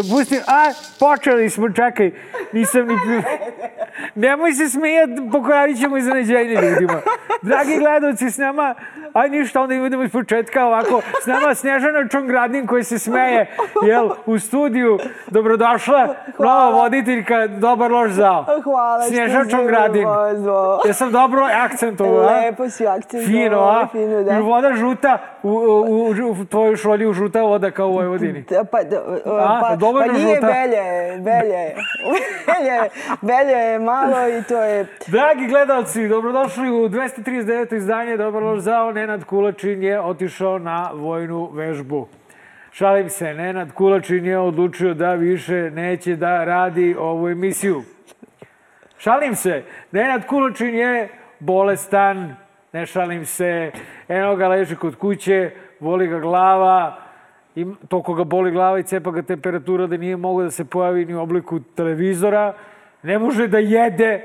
[0.00, 2.10] Da pustim, a, počeli smo, čekaj,
[2.52, 2.94] nisam ni...
[4.14, 7.00] Nemoj se smijati, pokradit ćemo iznenađenje ljudima.
[7.42, 8.74] Dragi gledalci, s nama,
[9.12, 13.46] aj ništa, onda idemo iz početka ovako, s nama Snježana Čongradin koji se smeje,
[13.82, 18.44] jel, u studiju, dobrodošla, nova voditeljka, dobar loš zao.
[18.64, 20.04] Hvala Snježana Čongradin.
[20.04, 20.80] pozvao.
[20.84, 22.40] Jesam dobro akcentovao, a?
[22.40, 23.88] Lepo si akcentovao, Fino, a?
[23.92, 24.38] fino, da.
[24.38, 28.44] I voda žuta, u, u, u, u tvojoj šolji u žuta voda kao u Vojvodini.
[28.50, 28.96] Da, pa, da,
[29.26, 30.46] A, pa, pa nije žuta.
[30.46, 31.74] belje, belje,
[32.48, 32.88] belje,
[33.20, 34.86] belje je malo i to je...
[35.06, 37.76] Dragi gledalci, dobrodošli u 239.
[37.76, 38.92] izdanje Dobar loš zao.
[38.92, 42.08] Nenad Kulačin je otišao na vojnu vežbu.
[42.72, 47.82] Šalim se, Nenad Kulačin je odlučio da više neće da radi ovu emisiju.
[48.98, 49.62] Šalim se,
[49.92, 52.36] Nenad Kulačin je bolestan,
[52.72, 53.70] ne šalim se,
[54.08, 56.96] eno ga leži kod kuće, boli ga glava,
[57.54, 61.04] i toliko ga boli glava i cepa ga temperatura da nije mogao da se pojavi
[61.04, 62.52] ni u obliku televizora,
[63.02, 64.22] ne može da jede,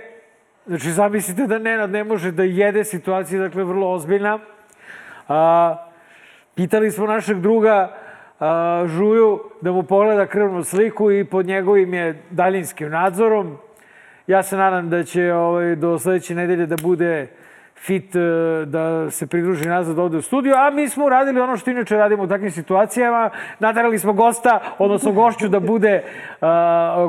[0.66, 4.40] znači zamislite da Nenad ne može da jede, situacija je dakle vrlo ozbiljna.
[5.28, 5.76] A,
[6.56, 7.98] pitali smo našeg druga
[8.40, 13.58] a, Žuju da mu pogleda krvnu sliku i pod njegovim je daljinskim nadzorom.
[14.28, 17.28] Ja se nadam da će ovaj, do sledeće nedelje da bude
[17.76, 18.20] fit, e,
[18.66, 22.23] da se pridruži nazad ovde u studiju, a mi smo uradili ono što inače radimo
[22.23, 23.30] u takvim situacijama.
[23.59, 26.03] Natarali smo gosta, odnosno gošću da bude
[26.42, 26.48] uh,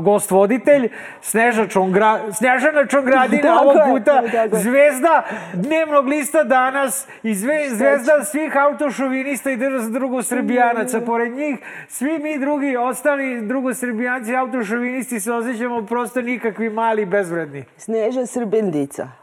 [0.02, 0.88] gost voditelj,
[1.20, 4.22] Sneža Čongra, Snežana Čongradina ovog puta,
[4.52, 5.22] zvezda
[5.54, 9.56] dnevnog lista danas i zve, zvezda svih autošovinista i
[9.90, 11.00] drugosrbijanaca.
[11.00, 17.64] Pored njih, svi mi drugi, ostali drugosrbijanci, autošovinisti se osjećamo prosto nikakvi mali bezvredni.
[17.76, 19.08] Sneža Srbendica.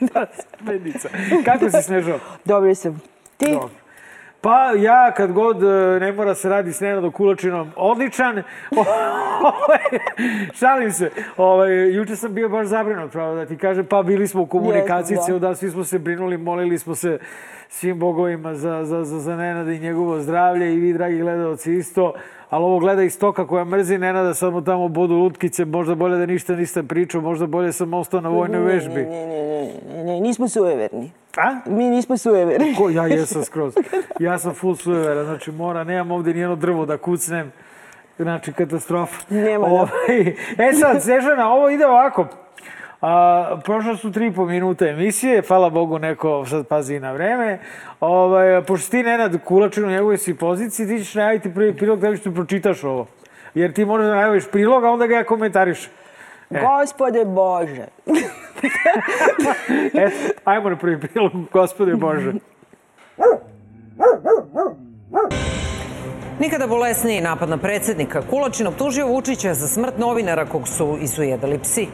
[0.60, 1.08] Medica.
[1.44, 2.18] Kako si Snežo?
[2.44, 3.00] Dobro sam.
[3.36, 3.52] Ti?
[3.52, 3.79] Dobro.
[4.40, 8.36] Pa ja kad god e, ne mora se radi s Nenadom Kulačinom, odličan.
[9.52, 10.00] Ovaj,
[10.54, 11.10] Šalim se.
[11.36, 15.18] Ovaj, juče sam bio baš zabrinut, pravo da ti kažem, pa bili smo u komunikaciji
[15.26, 15.46] ceo da.
[15.46, 17.18] dan, svi smo se brinuli, molili smo se
[17.68, 22.12] svim bogovima za, za, za, za Nenada i njegovo zdravlje i vi, dragi gledalci, isto.
[22.50, 26.26] Ali ovo gleda iz toka koja mrzi Nenada, samo tamo bodu lutkice, možda bolje da
[26.26, 29.02] ništa nisam pričao, možda bolje sam ostao na vojnoj vežbi.
[29.02, 31.10] Ne, ne, ne, ne, ne, nismo sujeverni.
[31.36, 31.60] A?
[31.66, 32.74] Mi nismo sujeverni.
[32.74, 33.74] Ko, ja jesam skroz.
[34.20, 37.52] Ja sam full sujevera, znači mora, nemam ovde nijedno drvo da kucnem.
[38.18, 39.16] Znači, katastrofa.
[39.30, 39.72] Nema da.
[39.72, 40.20] Ovaj,
[40.58, 42.26] e sad, Sežana, ovo ide ovako.
[43.00, 47.58] A, prošlo su tri i po minuta emisije, hvala Bogu neko sad pazi na vreme.
[48.00, 52.16] Ovaj, pošto ti Nenad Kulačin u njegovoj si poziciji, ti ćeš najaviti prvi prilog da
[52.16, 53.06] što pročitaš ovo.
[53.54, 55.88] Jer ti možeš da najaviš prilog, a onda ga ja komentariš.
[56.50, 57.86] Gospode Bože.
[59.94, 60.10] E,
[60.44, 62.32] ajmo na prvi prilog, gospode Bože.
[66.40, 68.22] Nikada bolesniji napad na predsednika.
[68.30, 71.86] Kulačin optužio Vučića za smrt novinara kog su izujedali psi.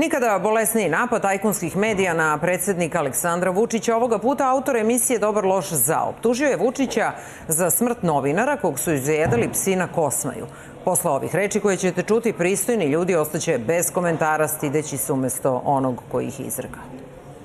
[0.00, 3.96] Nikada bolesniji napad tajkunskih medija na predsednika Aleksandra Vučića.
[3.96, 7.12] Ovoga puta autor emisije Dobar loš za optužio je Vučića
[7.48, 10.46] za smrt novinara kog su izujedali psi na Kosmaju.
[10.84, 16.02] Posle ovih reči koje ćete čuti, pristojni ljudi ostaće bez komentara stideći se umesto onog
[16.10, 16.78] koji ih izrga.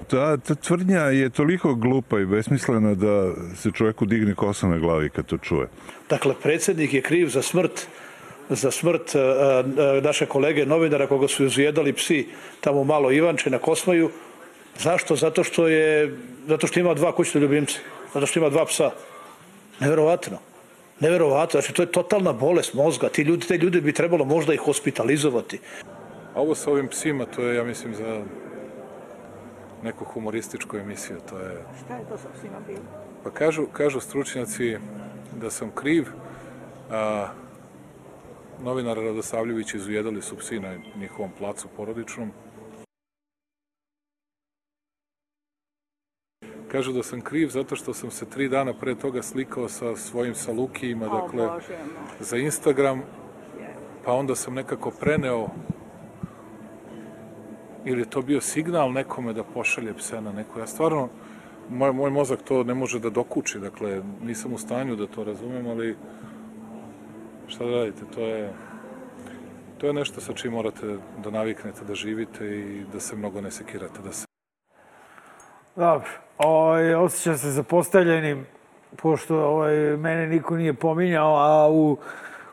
[0.08, 5.10] Ta, ta tvrdnja je toliko glupa i besmislena da se čoveku digne kosa na glavi
[5.10, 5.68] kad to čuje.
[6.10, 7.88] Dakle, predsjednik je kriv za smrt
[8.50, 12.28] za smrt e, e, naše kolege novinara koga su izjedali psi
[12.62, 14.10] tamo malo Ivanče na Kosmaju.
[14.78, 15.16] Zašto?
[15.16, 16.18] Zato što je
[16.48, 17.80] zato što ima dva kućne ljubimce.
[18.14, 18.92] Zato što ima dva psa.
[19.80, 20.38] Neverovatno.
[21.00, 21.62] Neverovatno.
[21.62, 23.10] Znači, to je totalna bolest mozga.
[23.10, 25.60] Ti ljudi, te ljude bi trebalo možda i hospitalizovati.
[26.36, 28.22] A ovo sa ovim psima, to je, ja mislim, za
[29.84, 31.18] neku humorističku emisiju.
[31.30, 31.64] To je...
[31.86, 32.86] Šta je to sa psima bilo?
[33.24, 34.78] Pa kažu, kažu stručnjaci
[35.42, 36.06] da sam kriv,
[36.92, 37.28] a,
[38.64, 42.32] novinar Radosavljević izujedali su psi na njihovom placu porodičnom.
[46.72, 50.36] Kažu da sam kriv zato što sam se tri dana pre toga slikao sa svojim
[50.36, 51.50] salukijima, dakle,
[52.20, 53.02] za Instagram,
[54.06, 55.48] pa onda sam nekako preneo
[57.86, 60.60] ili je to bio signal nekome da pošalje pse na neko.
[60.60, 61.10] Ja stvarno,
[61.70, 65.68] moj, moj mozak to ne može da dokuči, dakle, nisam u stanju da to razumem,
[65.68, 65.96] ali
[67.48, 68.54] šta da radite, to je
[69.78, 73.52] to je nešto sa čim morate da naviknete da živite i da se mnogo ne
[73.52, 74.26] sekirate, da se
[75.76, 76.10] Dobro.
[76.38, 78.46] Ovaj, osjećam se zapostavljenim,
[78.96, 81.98] pošto ovaj, mene niko nije pominjao, a u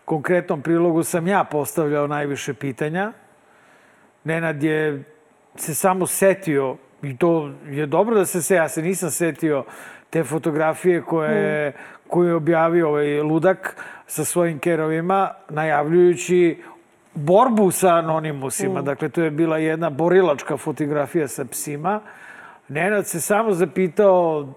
[0.05, 3.12] konkretnom prilogu sam ja postavljao najviše pitanja.
[4.25, 5.05] Nenad je
[5.56, 9.64] se samo setio I to je dobro da se se, ja se nisam setio
[10.10, 11.72] te fotografije koje,
[12.08, 13.76] koje je objavio ovaj ludak
[14.06, 16.62] sa svojim kerovima, najavljujući
[17.14, 18.82] borbu sa anonimusima.
[18.82, 22.00] Dakle, to je bila jedna borilačka fotografija sa psima.
[22.69, 24.48] Nenad se samo zapitao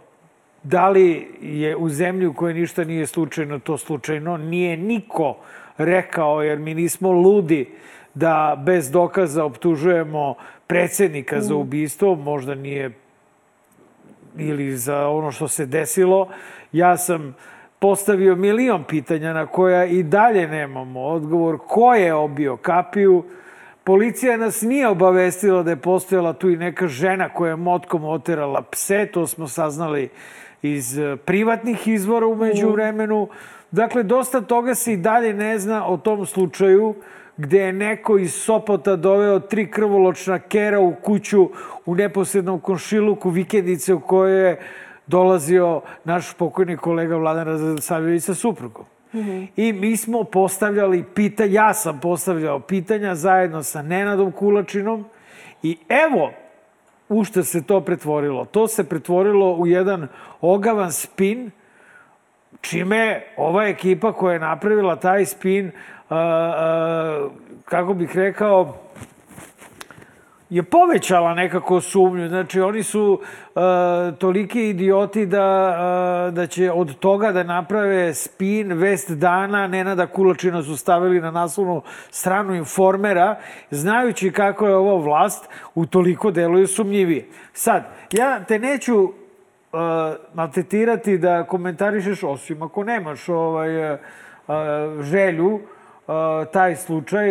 [0.63, 4.38] da li je u zemlji u kojoj ništa nije slučajno, to slučajno.
[4.38, 5.38] Nije niko
[5.77, 7.69] rekao, jer mi nismo ludi
[8.15, 10.35] da bez dokaza optužujemo
[10.67, 12.91] predsednika za ubistvo, možda nije
[14.38, 16.27] ili za ono što se desilo.
[16.71, 17.35] Ja sam
[17.79, 21.57] postavio milion pitanja na koja i dalje nemamo odgovor.
[21.67, 23.23] Ko je obio kapiju?
[23.83, 28.62] Policija nas nije obavestila da je postojala tu i neka žena koja je motkom oterala
[28.62, 29.06] pse.
[29.06, 30.09] To smo saznali
[30.62, 33.27] iz eh, privatnih izvora umeđu vremenu.
[33.71, 36.95] Dakle, dosta toga se i dalje ne zna o tom slučaju
[37.38, 41.50] gde je neko iz Sopota doveo tri krvoločna kera u kuću
[41.86, 44.60] u neposrednom komšiluku vikendice u kojoj je
[45.08, 48.86] dolazio naš pokojni kolega Vladan Radosavljević sa suprugom.
[49.56, 55.06] I mi smo postavljali pitanja, ja sam postavljao pitanja zajedno sa Nenadom Kulačinom
[55.64, 56.32] i evo
[57.10, 58.46] u što se to pretvorilo.
[58.46, 60.08] To se pretvorilo u jedan
[60.42, 61.52] ogavan spin
[62.62, 65.72] čime ova ekipa koja je napravila taj spin,
[67.66, 68.74] kako bih rekao,
[70.50, 72.28] je povećala nekako sumnju.
[72.28, 73.62] Znači, oni su uh,
[74.18, 75.78] toliki idioti da,
[76.28, 81.31] uh, da će od toga da naprave spin, vest dana, Nenada Kulačina su stavili na
[81.31, 83.36] naslovnu stranu informera,
[83.72, 87.25] znajući kako je ovo vlast, u toliko deluju sumnjivije.
[87.54, 89.12] Sad, ja te neću uh,
[90.34, 94.00] maltetirati da komentarišeš, osim ako nemaš ovaj, uh,
[95.01, 95.60] želju,
[96.52, 97.28] taj slučaj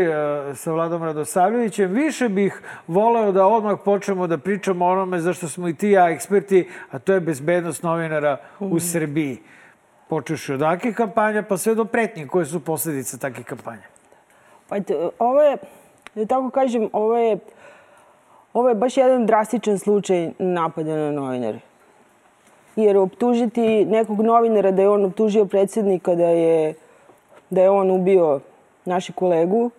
[0.54, 1.92] sa Vladom Radosavljevićem.
[1.92, 6.10] Više bih voleo da odmah počnemo da pričamo o onome zašto smo i ti ja
[6.10, 9.38] eksperti, a to je bezbednost novinara u Srbiji.
[10.08, 13.82] Počeš od takih kampanja pa sve do pretnje koje su posledice takih kampanja.
[14.68, 14.76] Pa
[15.18, 15.56] ovo je,
[16.14, 17.38] da tako kažem, ovo je,
[18.52, 21.58] ovo je baš jedan drastičan slučaj napada na novinare.
[22.76, 26.74] Jer optužiti nekog novinara da je on optužio predsjednika da je,
[27.50, 28.40] da je on ubio
[28.84, 29.70] naši kolegu.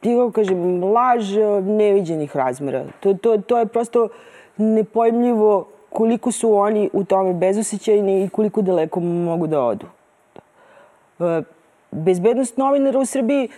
[0.00, 2.84] Ti kako kažem, laž neviđenih razmera.
[3.00, 4.08] To, to, to je prosto
[4.56, 9.86] nepojmljivo koliko su oni u tome bezosećajni i koliko daleko mogu da odu.
[11.90, 13.48] Bezbednost novinara u Srbiji,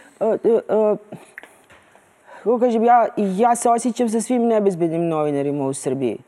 [2.43, 6.19] kako kažem, ja, ja se osjećam sa svim nebezbednim novinarima u Srbiji.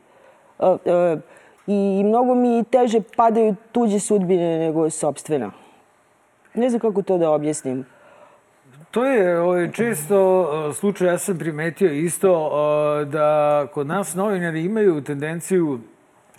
[1.66, 5.50] I mnogo mi teže padaju tuđe sudbine nego sobstvena.
[6.56, 7.84] Ne znam kako to da objasnim.
[8.90, 14.64] To je ovaj, često uh, slučaj, ja sam primetio isto uh, da kod nas novinari
[14.64, 15.80] imaju tendenciju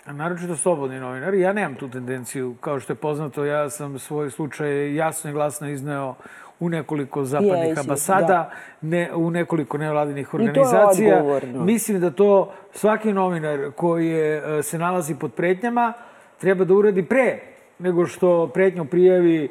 [0.06, 1.40] naročito slobodni novinari.
[1.40, 5.68] Ja nemam tu tendenciju, kao što je poznato, ja sam svoj slučaj jasno i glasno
[5.68, 6.14] izneo
[6.60, 8.50] u nekoliko zapadnih Jesi, ambasada, da.
[8.80, 11.24] ne, u nekoliko nevladinih organizacija.
[11.54, 15.92] Mislim da to svaki novinar koji je, e, se nalazi pod pretnjama
[16.38, 17.38] treba da uradi pre
[17.78, 19.48] nego što pretnju prijavi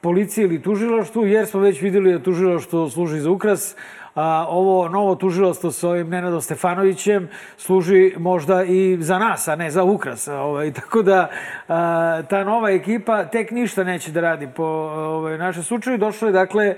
[0.00, 3.76] policiji ili tužilaštvu, jer smo već videli da tužilaštvo služi za ukras,
[4.14, 9.70] a ovo novo tužilaštvo sa ovim Nenadom Stefanovićem služi možda i za nas, a ne
[9.70, 10.28] za ukras.
[10.28, 11.30] Ovaj, tako da
[11.68, 15.98] a, ta nova ekipa tek ništa neće da radi po ovaj, našem slučaju.
[15.98, 16.76] Došlo je, dakle,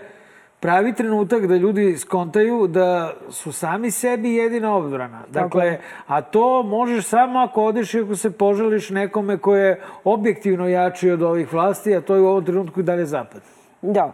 [0.61, 5.21] pravi trenutak da ljudi skontaju da su sami sebi jedina odbrana.
[5.29, 9.71] Dakle, a to možeš samo ako odeš i ako se poželiš nekome ko je
[10.05, 13.41] objektivno jači od ovih vlasti, a to je u ovom trenutku i dalje zapad.
[13.83, 14.13] Da,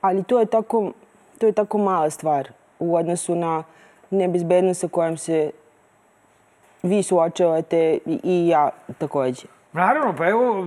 [0.00, 0.92] ali to je tako,
[1.38, 3.62] to je tako mala stvar u odnosu na
[4.10, 5.50] nebezbednost sa kojom se
[6.82, 9.46] vi suočavate i- ja takođe.
[9.72, 10.66] Naravno, pa evo,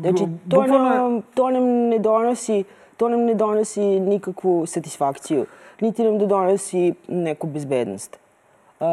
[0.00, 2.64] Znači, to nam, to nam ne donosi
[2.96, 5.46] to nam ne donosi nikakvu satisfakciju,
[5.80, 8.18] niti nam da donosi neku bezbednost.
[8.80, 8.86] Uh,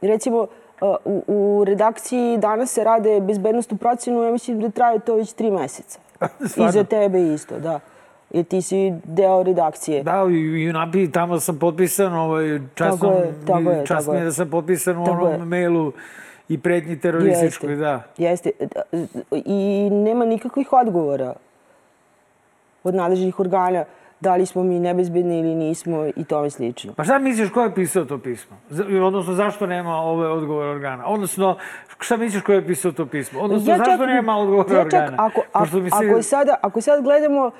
[0.00, 0.46] recimo,
[0.80, 5.32] uh, u, u redakciji danas se rade bezbednostnu procenu, ja mislim da traje to već
[5.32, 5.98] tri meseca.
[6.68, 7.80] I za tebe isto, da.
[8.30, 10.02] Jer ti si deo redakcije.
[10.02, 14.12] Da, i i u NAPI tamo sam potpisan, ovaj, časno, Tako je, tako je, tako
[14.12, 14.24] je je.
[14.24, 15.44] da sam potpisan u Tako onom je.
[15.46, 15.92] mailu
[16.48, 18.02] i pretnji terorističkoj, da.
[18.18, 18.50] Jeste.
[19.32, 21.34] I nema nikakvih odgovora
[22.84, 23.84] od nadležnih organa
[24.20, 26.92] da li smo mi nebezbedni ili nismo i tome slično.
[26.92, 28.56] Pa šta misliš ko je pisao to pismo?
[29.02, 31.06] Odnosno, zašto nema ove odgovore organa?
[31.06, 31.56] Odnosno,
[32.00, 33.40] šta misliš ko je pisao to pismo?
[33.40, 35.30] Odnosno, Ja zašto čak- nema odgovore ja čak, organa?
[35.52, 37.52] Ako, mi se- ako, sada, ako sad gledamo uh,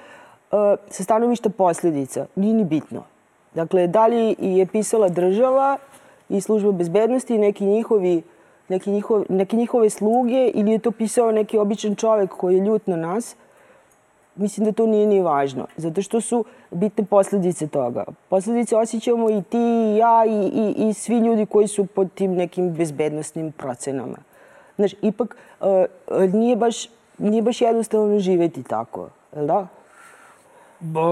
[0.89, 3.03] sa stanovišta posledica, nije ni bitno.
[3.55, 5.79] Dakle, da li je pisala država
[6.29, 8.23] i služba bezbednosti i neki njihovi
[8.69, 12.87] neki, njihov, neke njihove sluge ili je to pisao neki običan čovek koji je ljut
[12.87, 13.37] na nas,
[14.37, 15.67] mislim da to nije ni važno.
[15.77, 18.05] Zato što su bitne posledice toga.
[18.29, 22.35] Posledice osjećamo i ti, i ja, i, i, i svi ljudi koji su pod tim
[22.35, 24.19] nekim bezbednostnim procenama.
[24.77, 25.67] Znaš, ipak uh,
[26.33, 26.89] nije, baš,
[27.19, 29.67] nije baš jednostavno živeti tako, da?
[30.81, 31.03] Bo,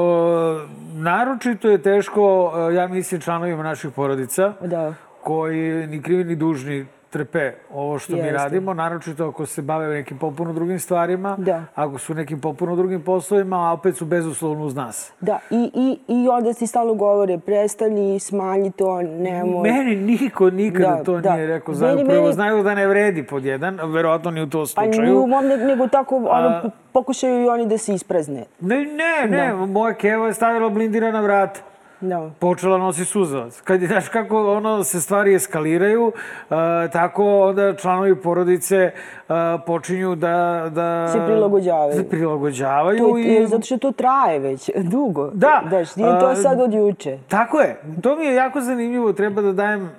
[0.94, 4.94] naročito je teško, ja mislim, članovima naših porodica, da.
[5.22, 8.26] koji ni krivi ni dužni trpe ovo što Jeste.
[8.26, 11.64] mi radimo, naročito ako se bave nekim popuno drugim stvarima, da.
[11.74, 15.12] ako su nekim popuno drugim poslovima, a opet su bezuslovno uz nas.
[15.20, 19.70] Da, i, i, i onda ti stalno govore, prestani, smanji to, nemoj.
[19.70, 21.34] Meni niko nikada da, to da.
[21.34, 21.74] nije rekao.
[21.74, 22.34] Znaju, meni, prvo, meni...
[22.34, 24.92] znaju da ne vredi pod jedan, verovatno ni u to slučaju.
[24.92, 26.70] Pa ni u mom, nego tako, ono, a...
[26.92, 28.44] pokušaju i oni da se isprazne.
[28.60, 29.66] Ne, ne, ne, da.
[29.66, 31.60] moja keva je stavila blindirana vrata.
[32.02, 32.30] Da.
[32.38, 33.60] Počela nosi suzavac.
[33.60, 36.56] Kad je, znaš kako ono se stvari eskaliraju, uh,
[36.92, 38.90] tako onda članovi porodice
[39.28, 39.34] uh,
[39.66, 41.08] počinju da, da...
[41.08, 41.92] Se prilagođavaju.
[41.92, 42.98] Se prilagođavaju.
[42.98, 43.46] To i...
[43.46, 45.30] Zato što to traje već dugo.
[45.34, 45.62] Da.
[45.70, 47.18] Daš, nije to sad od juče.
[47.28, 47.80] Tako je.
[48.02, 49.12] To mi je jako zanimljivo.
[49.12, 49.90] Treba da dajem...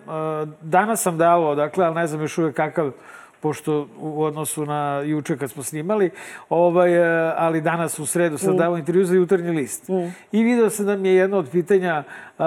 [0.61, 2.91] Danas sam davao, dakle, ali ne znam još uvek kakav
[3.43, 6.11] pošto u odnosu na juče kad smo snimali,
[6.49, 8.57] ovaj, e, ali danas u sredu sam mm.
[8.57, 9.89] dao intervju za jutarnji list.
[9.89, 10.15] Mm.
[10.31, 12.45] I video sam da mi je jedno od pitanja uh,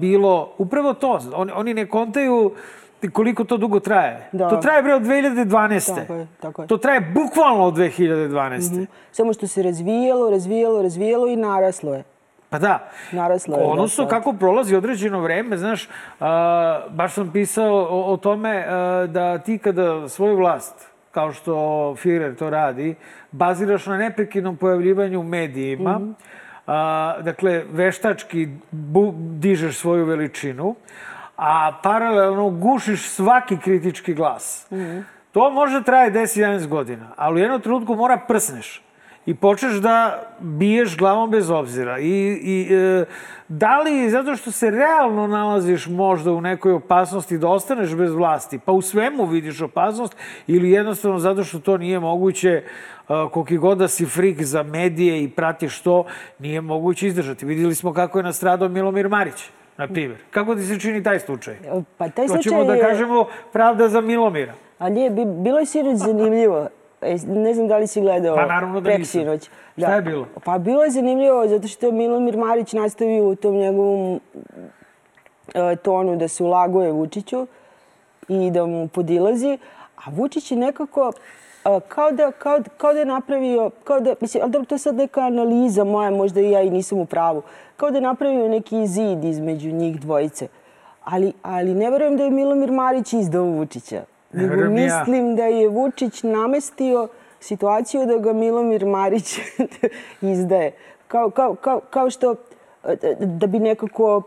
[0.00, 1.20] bilo upravo to.
[1.34, 2.54] Oni, oni ne kontaju
[3.12, 4.28] koliko to dugo traje.
[4.32, 4.48] Da.
[4.48, 5.94] To traje bre od 2012.
[5.94, 6.68] Tako je, tako je.
[6.68, 8.72] To traje bukvalno od 2012.
[8.72, 8.86] Mm -hmm.
[9.12, 12.04] Samo što se razvijalo, razvijalo, razvijalo i naraslo je.
[12.50, 12.88] Pa da.
[13.12, 13.64] Naraslo je.
[13.64, 15.88] Odnosno, da, kako prolazi određeno vreme, znaš,
[16.20, 21.54] a, baš sam pisao o, o tome a, da ti kada svoju vlast, kao što
[22.02, 22.94] Führer to radi,
[23.32, 26.14] baziraš na neprekidnom pojavljivanju u medijima, mm -hmm.
[26.66, 30.74] a, dakle, veštački bu, dižeš svoju veličinu,
[31.36, 34.66] a paralelno gušiš svaki kritički glas.
[34.70, 35.02] Mm -hmm.
[35.32, 38.87] To može traje 10-11 godina, ali u jednom trenutku mora prsneš
[39.28, 41.98] i počneš da biješ glavom bez obzira.
[41.98, 43.04] I, i e,
[43.48, 48.58] da li zato što se realno nalaziš možda u nekoj opasnosti da ostaneš bez vlasti,
[48.58, 50.16] pa u svemu vidiš opasnost,
[50.46, 52.62] ili jednostavno zato što to nije moguće, e,
[53.32, 56.04] koliki god da si frik za medije i pratiš to,
[56.38, 57.46] nije moguće izdržati.
[57.46, 60.18] Videli smo kako je nastradao Milomir Marić na primjer.
[60.30, 61.56] Kako ti se čini taj slučaj?
[61.98, 64.54] Pa taj slučaj Hoćemo da kažemo pravda za Milomira.
[64.78, 66.68] A nije, bilo je sinoć zanimljivo.
[67.02, 69.48] E, ne znam da li si gledao pa, naravno da preksinoć.
[69.76, 69.86] Da.
[69.86, 70.26] Šta je bilo?
[70.44, 74.20] Pa bilo je zanimljivo zato što Milomir Marić nastavio u tom njegovom
[75.54, 77.46] e, tonu da se ulaguje Vučiću
[78.28, 79.58] i da mu podilazi,
[79.96, 81.12] a Vučić je nekako
[81.64, 84.78] e, kao da, kao, kao da je napravio, kao da, mislim, ali dobro, to je
[84.78, 87.42] sad neka analiza moja, možda i ja i nisam u pravu,
[87.76, 90.48] kao da je napravio neki zid između njih dvojice.
[91.04, 94.02] Ali, ali ne verujem da je Milomir Marić izdao Vučića.
[94.32, 97.08] Nego mislim da je Vučić namestio
[97.40, 99.38] situaciju da ga Milomir Marić
[100.22, 100.72] izdaje.
[101.08, 102.34] Kao, kao, kao, kao što
[103.20, 104.22] da bi nekako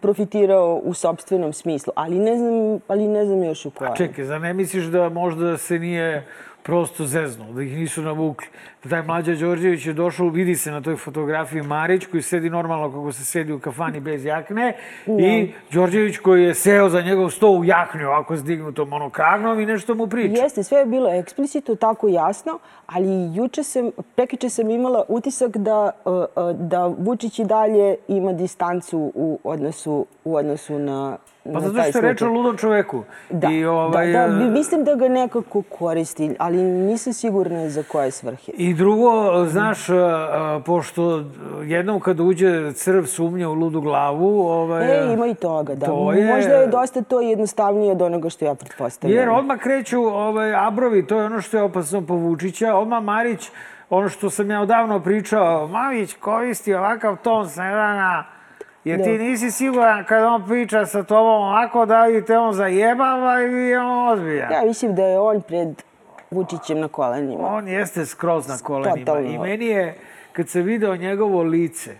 [0.00, 3.92] profitirao u sobstvenom smislu, ali ne znam, ali ne znam još u kojem.
[3.92, 6.26] A čekaj, za ne misliš da možda se nije
[6.66, 8.48] prosto zeznuo, da ih nisu navukli.
[8.82, 12.90] Da taj mlađa Đorđević je došao, vidi se na toj fotografiji Marić koji sedi normalno
[12.90, 14.72] kako se sedi u kafani bez jakne
[15.06, 15.18] no.
[15.18, 19.94] i Đorđević koji je seo za njegov sto u jaknju ovako zdignutom monokragnom i nešto
[19.94, 20.42] mu priča.
[20.42, 25.90] Jeste, sve je bilo eksplicito tako jasno, ali juče sam, prekiče sam imala utisak da,
[26.54, 31.18] da Vučić i dalje ima distancu u odnosu, u odnosu na
[31.54, 33.02] Pa zato što je reč o ludom čoveku.
[33.30, 38.10] Da, I, ovaj, da, da, mislim da ga nekako koristi, ali nisam sigurna za koje
[38.10, 38.52] svrhe.
[38.52, 39.78] I drugo, znaš,
[40.64, 41.24] pošto
[41.64, 44.46] jednom kad uđe crv sumnja u ludu glavu...
[44.48, 45.86] Ovaj, e, ima i toga, da.
[45.86, 46.34] To je...
[46.34, 49.18] Možda je dosta to jednostavnije od onoga što ja pretpostavljam.
[49.18, 52.74] Jer odmah kreću ovaj, abrovi, to je ono što je opasno po Vučića.
[52.74, 53.50] Odmah Marić,
[53.90, 58.24] ono što sam ja odavno pričao, Mavić koristi ovakav ton Snedana,
[58.86, 63.40] Jer ti nisi siguran kad on priča sa tobom ovako da li te on zajebava
[63.40, 64.48] ili on odbija.
[64.52, 65.68] Ja mislim da je on pred
[66.30, 67.48] Vučićem na kolenima.
[67.48, 69.06] On jeste skroz na kolenima.
[69.06, 69.30] Totalno.
[69.30, 69.94] I meni je,
[70.32, 71.90] kad se video njegovo lice,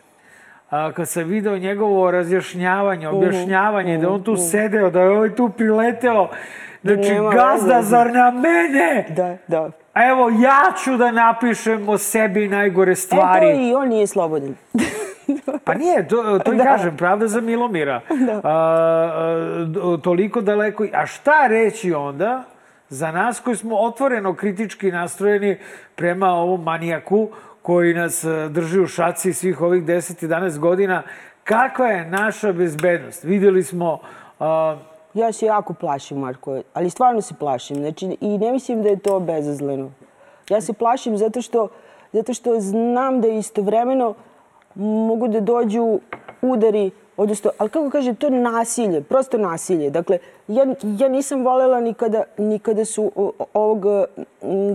[0.71, 3.17] a, kad sam video njegovo razjašnjavanje, mhm.
[3.17, 4.03] objašnjavanje, uh -huh.
[4.03, 4.47] da on tu uh mhm.
[4.47, 4.51] -huh.
[4.51, 6.29] sedeo, da je ovaj tu prileteo,
[6.83, 7.89] znači Nema gazda, veze.
[7.89, 9.07] zar na mene?
[9.17, 9.71] Da, da.
[9.93, 13.47] A evo, ja ću da napišem o sebi najgore stvari.
[13.47, 14.55] E, to i on nije slobodan.
[15.65, 16.65] Pa nije, to, to i da.
[16.65, 18.01] kažem, pravda za Milomira.
[18.27, 18.41] Da.
[18.45, 18.53] A,
[19.75, 20.87] a, toliko daleko.
[20.93, 22.45] A šta reći onda
[22.89, 25.59] za nas koji smo otvoreno kritički nastrojeni
[25.95, 27.29] prema ovom manijaku
[27.63, 31.03] koji nas drži u šaci svih ovih 10-11 godina,
[31.45, 33.25] kakva je naša bezbednost?
[33.25, 33.99] Videli smo
[34.41, 34.77] a,
[35.17, 37.77] Ja se jako plašim, Marko, ali stvarno se plašim.
[37.77, 39.91] Znači, I ne mislim da je to bezazleno.
[40.49, 41.69] Ja se plašim zato što,
[42.13, 44.15] zato što znam da istovremeno
[44.77, 45.99] mogu da dođu
[46.43, 49.91] udari odnosno, ali kako kaže, to je nasilje, prosto nasilje.
[49.91, 50.19] Dakle,
[50.49, 50.67] ja,
[50.99, 53.13] ja nisam volela nikada, nikada su
[53.55, 53.85] ovog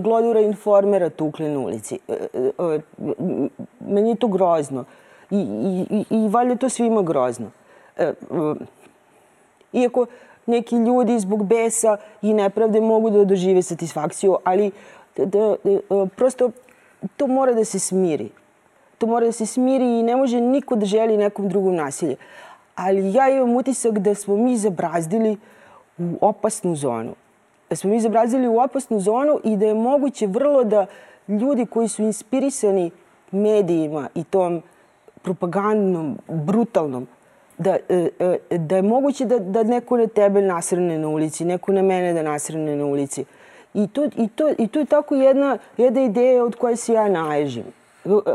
[0.02, 1.98] glodura informera tukli na ulici.
[2.08, 2.80] E, e, e,
[3.80, 4.84] meni je to grozno.
[5.30, 7.50] I, i, i, i valjda to svima grozno.
[9.72, 10.06] Iako
[10.46, 14.70] neki ljudi zbog besa i nepravde mogu da dožive satisfakciju, ali
[15.16, 16.50] da, da, prosto
[17.16, 18.30] to mora da se smiri
[19.02, 22.16] to mora da se smiri i ne može niko da želi nekom drugom nasilje.
[22.74, 25.36] Ali ja imam utisak da smo mi zabrazdili
[25.98, 27.14] u opasnu zonu.
[27.70, 30.86] Da smo mi zabrazdili u opasnu zonu i da je moguće vrlo da
[31.28, 32.90] ljudi koji su inspirisani
[33.30, 34.62] medijima i tom
[35.22, 37.08] propagandnom, brutalnom,
[37.58, 38.08] da, e,
[38.50, 42.12] e, da je moguće da, da neko na tebe nasrne na ulici, neko na mene
[42.12, 43.24] da nasrne na ulici.
[43.74, 47.08] I to, i to, i to je tako jedna, jedna ideja od koje se ja
[47.08, 47.81] naježim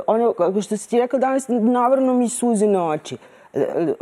[0.08, 3.18] ono, što si ti rekla danas, navrno mi suze na oči.
[3.54, 3.94] E,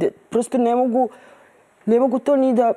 [0.00, 1.08] e, prosto ne mogu,
[1.86, 2.72] ne mogu to ni da,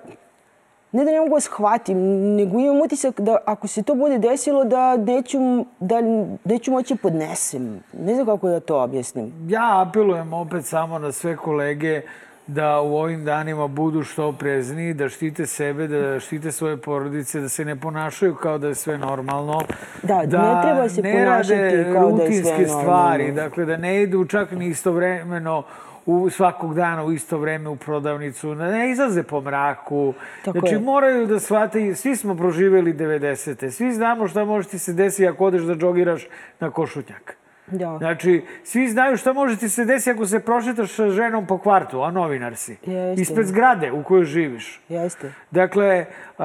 [0.92, 1.98] ne da ne mogu da shvatim,
[2.36, 5.40] nego imam utisak da ako se to bude desilo da neću,
[5.80, 5.96] da
[6.44, 7.84] neću moći podnesem.
[8.00, 9.34] Ne znam kako da to objasnim.
[9.48, 12.02] Ja apelujem opet samo na sve kolege
[12.48, 17.50] da u ovim danima budu što oprezniji, da štite sebe, da štite svoje porodice, da
[17.50, 19.62] se ne ponašaju kao da je sve normalno.
[20.04, 22.82] Da, da ne treba se ne ponašati kao da je sve normalno.
[22.82, 25.64] stvari, dakle da ne idu čak ni istovremeno
[26.06, 30.14] u svakog dana u isto vreme u prodavnicu, da ne izlaze po mraku.
[30.46, 30.80] Tako znači, je.
[30.80, 33.72] moraju da shvate, svi smo proživjeli 90.
[33.72, 36.28] Svi znamo šta može ti se desiti ako odeš da džogiraš
[36.60, 37.38] na košutnjak.
[37.68, 37.98] Da.
[37.98, 42.02] Znači, svi znaju šta može ti se desiti ako se prošetaš sa ženom po kvartu,
[42.02, 42.78] a novinar si.
[42.86, 43.22] Jeste.
[43.22, 44.82] Ispred zgrade u kojoj živiš.
[44.90, 45.34] Jeste.
[45.52, 46.06] Dakle,
[46.38, 46.44] uh,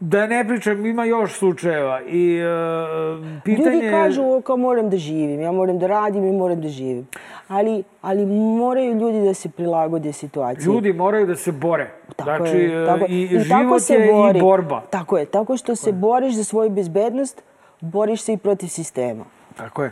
[0.00, 2.00] da ne pričam, ima još slučajeva.
[2.02, 3.76] I uh, pitanje...
[3.76, 7.08] Ljudi kažu kao moram da živim, ja moram da radim i moram da živim.
[7.48, 8.26] Ali, ali
[8.58, 10.64] moraju ljudi da se prilagode situaciji.
[10.66, 11.90] Ljudi moraju da se bore.
[12.16, 14.38] Tako znači, je, tako i, i život se je bori.
[14.38, 14.82] i borba.
[14.90, 17.42] Tako je, tako što se boriš za svoju bezbednost,
[17.80, 19.24] boriš se i protiv sistema.
[19.60, 19.90] Tako je.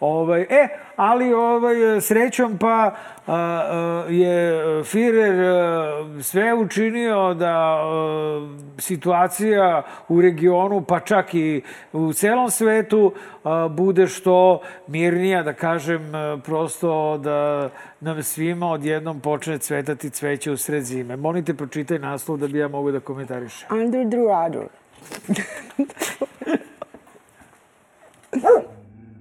[0.00, 2.92] Ovaj, e, ali ovaj, srećom pa a,
[3.26, 12.12] a, je Firer a, sve učinio da a, situacija u regionu, pa čak i u
[12.12, 13.12] celom svetu,
[13.44, 20.50] a, bude što mirnija, da kažem, a, prosto da nam svima odjednom počne cvetati cveće
[20.50, 21.16] u sred zime.
[21.16, 23.68] Molite, pročitaj naslov da bi ja mogu da komentarišem.
[23.78, 24.68] Under the radar.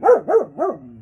[0.08, 0.97] Não, não, não.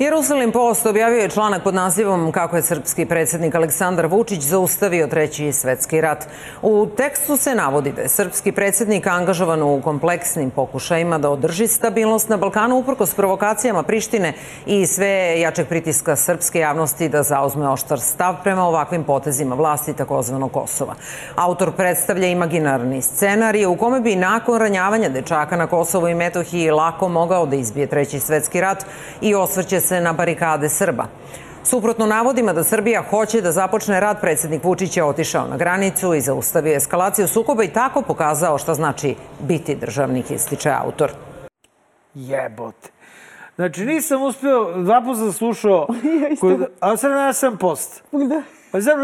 [0.00, 5.52] Jerusalim Post objavio je članak pod nazivom kako je srpski predsednik Aleksandar Vučić zaustavio treći
[5.52, 6.26] svetski rat.
[6.62, 12.28] U tekstu se navodi da je srpski predsednik angažovan u kompleksnim pokušajima da održi stabilnost
[12.28, 14.32] na Balkanu uprkos provokacijama Prištine
[14.66, 20.52] i sve jačeg pritiska srpske javnosti da zauzme oštar stav prema ovakvim potezima vlasti takozvanog
[20.52, 20.94] Kosova.
[21.36, 27.08] Autor predstavlja imaginarni scenarij u kome bi nakon ranjavanja dečaka na Kosovu i Metohiji lako
[27.08, 28.84] mogao da izbije treći svetski rat
[29.20, 31.06] i osvrće se na barikade Srba.
[31.64, 36.20] Suprotno navodima da Srbija hoće da započne rad, predsednik Vučić je otišao na granicu i
[36.20, 41.10] zaustavio eskalaciju sukoba i tako pokazao šta znači biti državnik, ističe autor.
[42.14, 42.90] Jebote.
[43.56, 45.86] Znači, nisam uspio, dva puta sam slušao,
[46.40, 48.02] kod, a sad ja sam post.
[48.12, 48.42] Da.
[48.72, 48.98] Pa znam,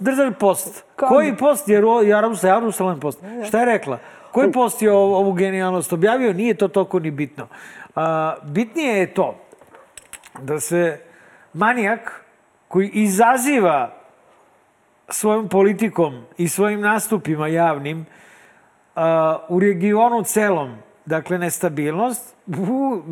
[0.00, 0.84] držali post.
[0.96, 1.68] Koji post?
[1.68, 1.84] Jer
[2.42, 3.18] Jerusalem post.
[3.48, 3.98] Šta je rekla?
[4.32, 6.32] Koji post je ovu genijalnost objavio?
[6.32, 7.46] Nije to toliko ni bitno.
[7.94, 9.38] A, bitnije je to
[10.38, 11.00] da se
[11.52, 12.24] manijak
[12.68, 13.94] koji izaziva
[15.08, 18.06] svojom politikom i svojim nastupima javnim
[18.94, 20.76] a, u regionu celom,
[21.06, 23.02] dakle nestabilnost, u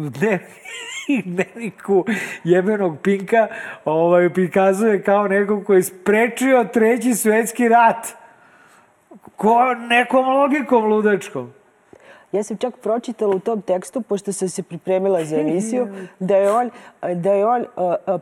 [1.24, 2.04] dnevniku
[2.44, 3.48] jebenog Pinka
[3.84, 8.06] ovaj, prikazuje kao nekog koji je sprečio treći svetski rat.
[9.36, 11.52] Ko, nekom logikom ludačkom.
[12.32, 15.88] Ja sam čak pročitala u tom tekstu, pošto sam se pripremila za emisiju,
[16.18, 16.70] da je on,
[17.14, 17.64] da je on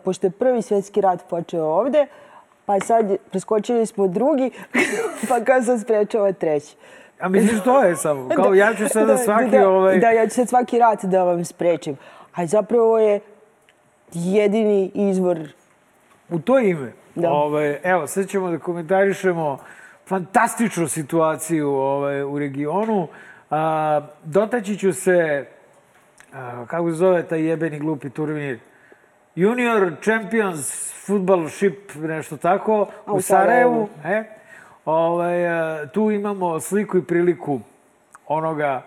[0.05, 2.07] pošto je prvi svjetski rat počeo ovde,
[2.67, 4.51] pa sad preskočili smo drugi,
[5.29, 6.77] pa kao sam sprečava treći.
[7.21, 8.29] A misliš to je samo?
[8.37, 9.99] Kao ja ću sada da, svaki da, ovaj...
[9.99, 11.97] Da, ja ću sad svaki rat da vam sprečim.
[12.35, 13.21] A zapravo je
[14.13, 15.39] jedini izvor...
[16.31, 16.93] U to ime.
[17.15, 17.31] Da.
[17.31, 19.59] Ovaj, evo, sad ćemo da komentarišemo
[20.07, 23.09] fantastičnu situaciju ovaj, u regionu.
[23.51, 25.47] A, dotaći ću se,
[26.33, 28.59] a, kako se zove taj jebeni glupi turnir,
[29.35, 33.89] Junior Champions Football Ship, nešto tako, u, u Sarajevu.
[34.05, 34.25] E,
[34.85, 35.39] ovaj,
[35.93, 37.61] tu imamo sliku i priliku
[38.27, 38.83] onoga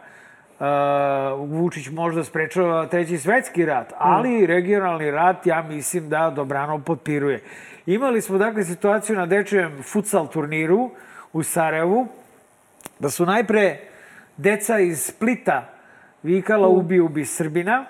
[0.60, 7.43] uh, Vučić možda sprečava treći svetski rat, ali regionalni rat, ja mislim da dobrano potpiruje.
[7.86, 10.91] Imali smo dakle situaciju na dečijem futsal turniru
[11.34, 12.08] u Sarajevu,
[13.00, 13.78] da su najpre
[14.38, 15.70] deca iz Splita
[16.24, 17.86] vikala ubi, ubi Srbina,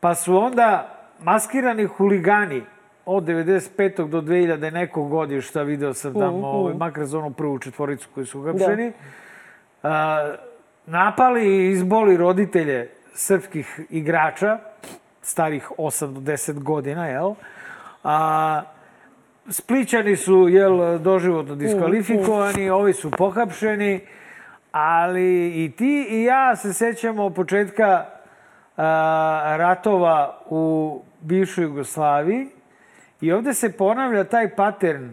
[0.00, 2.62] pa su onda maskirani huligani
[3.06, 4.08] od 95.
[4.08, 8.26] do 2000 nekog godišta, video sam tamo, mm, ovaj, makar za onu prvu četvoricu koji
[8.26, 8.92] su uhapšeni,
[9.82, 10.36] da.
[10.86, 14.58] napali i izboli roditelje srpskih igrača,
[15.22, 17.34] starih 8 do 10 godina, jel?
[18.04, 18.62] A,
[19.48, 24.00] Splićani su, jel, doživotno diskvalifikovani, ovi su pohapšeni,
[24.78, 28.06] ali i ti i ja se sećamo početka
[28.76, 32.48] a, ratova u bivšoj Jugoslaviji
[33.20, 35.10] i ovde se ponavlja taj pattern,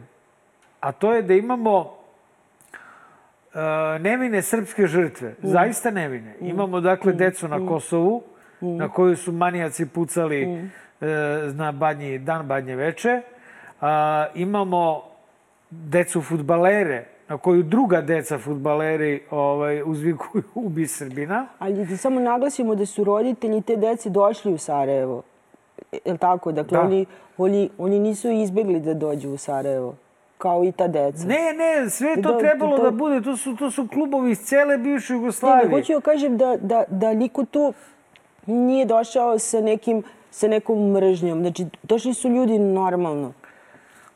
[0.80, 1.94] a to je da imamo
[3.54, 5.48] a, nevine srpske žrtve, mm.
[5.48, 6.36] zaista nevine.
[6.40, 6.46] Mm.
[6.48, 7.18] Imamo, dakle, mm.
[7.18, 8.24] decu na Kosovu,
[8.62, 8.78] mm.
[8.78, 10.72] na koju su manijaci pucali mm.
[11.02, 11.08] e,
[11.54, 13.22] na badnji, dan badnje veče.
[13.82, 15.04] A, imamo
[15.70, 21.48] decu futbalere, na koju druga deca futbaleri ovaj, uzvikuju ubi Srbina.
[21.60, 25.22] Ali da samo naglasimo da su roditelji te dece došli u Sarajevo.
[26.06, 26.52] Je li tako?
[26.52, 26.84] Dakle, da.
[26.84, 27.06] oni,
[27.38, 29.96] oni, oni nisu izbegli da dođu u Sarajevo
[30.38, 31.28] kao i ta deca.
[31.28, 32.84] Ne, ne, sve to da, trebalo to...
[32.84, 33.22] da bude.
[33.22, 35.66] To su, to su klubovi iz cele bivše Jugoslavije.
[35.66, 37.74] Ne, ne, hoću da kažem da, da, da niko tu
[38.46, 41.40] nije došao sa nekim sa nekom mržnjom.
[41.40, 43.34] Znači, došli su ljudi normalno.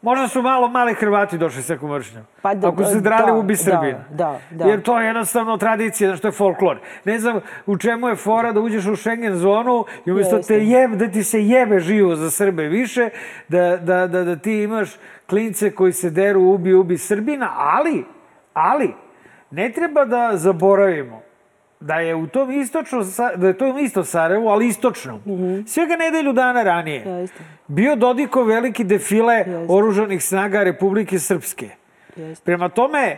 [0.01, 2.23] Možda su malo mali Hrvati došli sa kumršnjom.
[2.41, 4.03] Pa da, Ako se drali da, ubi Srbina.
[4.10, 6.79] Da, da, Jer to je jednostavno tradicija, što je folklor.
[7.05, 10.91] Ne znam u čemu je fora da uđeš u Schengen zonu i umjesto te jeb,
[10.91, 13.10] da ti se jebe živo za Srbe više,
[13.47, 14.89] da, da, da, da ti imaš
[15.29, 18.05] klince koji se deru ubi, ubi Srbina, ali,
[18.53, 18.93] ali,
[19.51, 21.21] ne treba da zaboravimo
[21.79, 23.03] da je u tom istočno,
[23.36, 25.17] da je to isto Sarajevo, ali istočno.
[25.17, 25.67] Mm -hmm.
[25.67, 27.03] Svega nedelju dana ranije.
[27.05, 27.43] Jeste.
[27.67, 29.65] Bio Dodiko veliki defile Jeste.
[29.69, 31.69] oružanih snaga Republike Srpske.
[32.15, 32.45] Jeste.
[32.45, 33.17] Prema tome,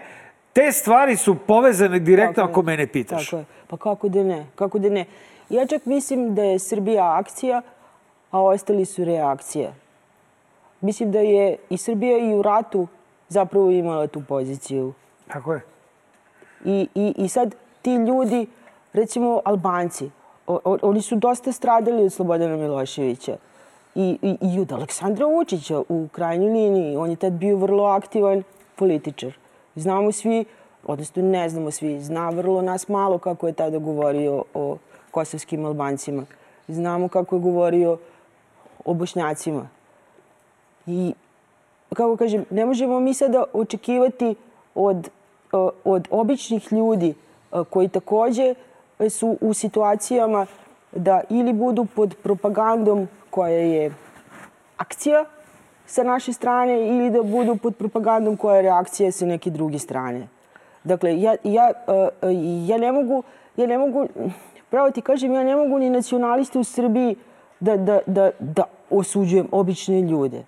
[0.54, 3.26] te stvari su povezane direktno ako mene pitaš.
[3.30, 3.46] Tako je.
[3.68, 4.46] Pa kako da ne?
[4.56, 5.06] Kako da ne?
[5.50, 7.62] Ja čak mislim da je Srbija akcija,
[8.32, 9.74] a ostali su reakcija.
[10.82, 12.88] Mislim da je i Srbija i u ratu
[13.28, 14.94] zapravo imala tu poziciju.
[15.28, 15.62] Tako je.
[16.66, 18.48] I, i, i sad ti ljudi,
[18.94, 20.10] recimo Albanci,
[20.48, 23.38] o, o, oni su dosta stradali od Slobodana Miloševića
[24.00, 26.98] i, i, i od Aleksandra Vučića u krajnjoj liniji.
[26.98, 28.44] On je tad bio vrlo aktivan
[28.76, 29.34] političar.
[29.76, 30.46] Znamo svi,
[30.84, 34.78] odnosno ne znamo svi, zna vrlo nas malo kako je tada govorio o
[35.12, 36.26] kosovskim Albancima.
[36.68, 37.98] Znamo kako je govorio
[38.86, 39.68] o Bošnjacima.
[40.88, 41.14] I,
[41.94, 44.36] kako kažem, ne možemo mi sada očekivati
[44.76, 45.10] od,
[45.84, 47.14] od običnih ljudi
[47.70, 48.56] koji takođe
[49.10, 50.46] su u situacijama
[50.92, 53.92] da ili budu pod propagandom koja je
[54.78, 55.26] akcija
[55.86, 60.28] sa naše strane ili da budu pod propagandom koja je reakcija sa neke druge strane.
[60.84, 61.72] Dakle, ja, ja,
[62.68, 63.24] ja ne mogu,
[63.58, 64.08] ja ne mogu,
[64.70, 67.16] pravo ti kažem, ja ne mogu ni nacionaliste u Srbiji
[67.60, 70.44] da, da, da, da osuđujem obične ljude.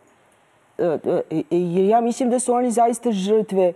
[1.49, 3.73] Jer ja mislim da su oni zaista žrtve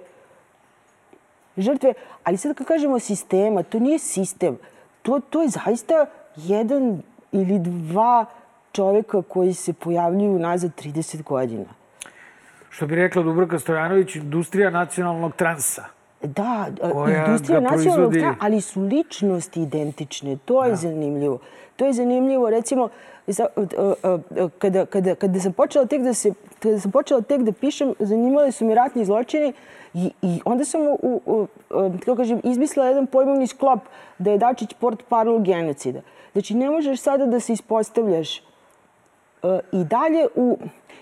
[1.58, 4.58] žrtve, ali sad kad kažemo sistema, to nije sistem.
[5.02, 8.26] To, to je zaista jedan ili dva
[8.76, 11.66] čoveka koji se pojavljuju nazad 30 godina.
[12.70, 15.86] Što bi rekla Dubroka Stojanović, industrija nacionalnog transa.
[16.24, 16.68] Da,
[17.28, 20.38] industrija nacionalnog transa, ali su ličnosti identične.
[20.46, 20.76] To je da.
[20.76, 21.40] zanimljivo.
[21.76, 22.90] To je zanimljivo, recimo,
[24.60, 28.52] kada, kada, kada sam počela tek da se kada sam počela tek da pišem, zanimali
[28.52, 29.54] su mi ratni zločini
[29.94, 31.48] I, i onda sam, u, u, u,
[32.00, 33.80] kako kažem, izmislila jedan pojmovni sklop
[34.18, 36.02] da je Dačić port parol genocida.
[36.32, 38.42] Znači, ne možeš sada da se ispostavljaš
[39.72, 40.58] i dalje u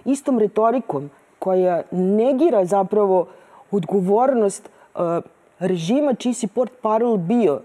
[0.05, 3.27] istom retorikom koja negira zapravo
[3.71, 5.01] odgovornost uh,
[5.59, 7.61] režima čiji si port parol bio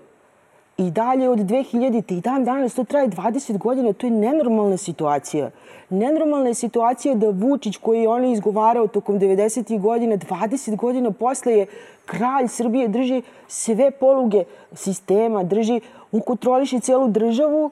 [0.78, 2.18] i dalje od 2000.
[2.18, 5.50] i dan danas, to traje 20 godina, to je nenormalna situacija.
[5.90, 9.80] Nenormalna je situacija da Vučić, koji je on izgovarao tokom 90.
[9.80, 11.66] godina, 20 godina posle je
[12.06, 15.80] kralj Srbije, drži sve poluge sistema, drži,
[16.12, 17.70] on kontroliše celu državu,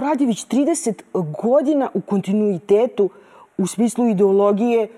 [0.00, 1.02] već 30
[1.42, 3.10] godina u kontinuitetu,
[3.58, 4.88] u smislu ideologije,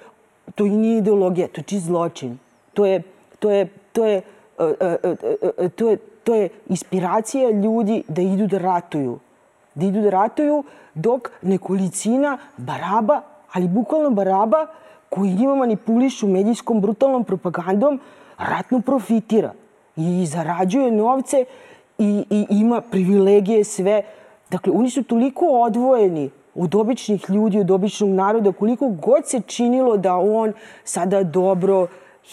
[0.55, 2.39] to i nije ideologija, to je čist zločin.
[2.75, 3.03] To je,
[3.39, 4.23] to je, to je,
[4.57, 9.19] to je, to je, to je inspiracija ljudi da idu da ratuju.
[9.75, 13.21] da idu da ratuju, dok nekolicina baraba,
[13.53, 14.67] ali bukvalno baraba,
[15.11, 18.01] koji njima manipulišu medijskom brutalnom propagandom,
[18.39, 19.53] ratno profitira
[19.97, 21.45] i zarađuje novce
[21.99, 24.03] i, i ima privilegije sve.
[24.51, 29.97] Dakle, oni su toliko odvojeni od običnih ljudi, od običnog naroda, koliko god se činilo
[29.97, 30.53] da on
[30.85, 31.87] sada dobro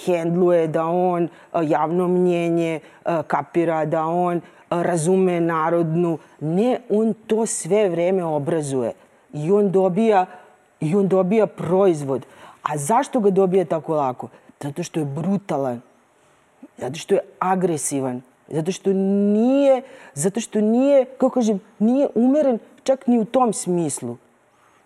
[0.06, 1.28] hendluje, da on
[1.64, 2.80] javno mnjenje
[3.28, 6.18] kapira, da on razume narodnu.
[6.40, 8.94] Ne, on to sve vreme obrazuje
[9.34, 10.26] i on dobija,
[10.80, 12.26] i on dobija proizvod.
[12.64, 14.28] A zašto ga dobija tako lako?
[14.60, 15.82] Zato što je brutalan,
[16.78, 18.22] zato što je agresivan,
[18.54, 19.82] zato što nije,
[20.14, 24.18] zato što nije, kako kažem, nije umeren čak ni u tom smislu.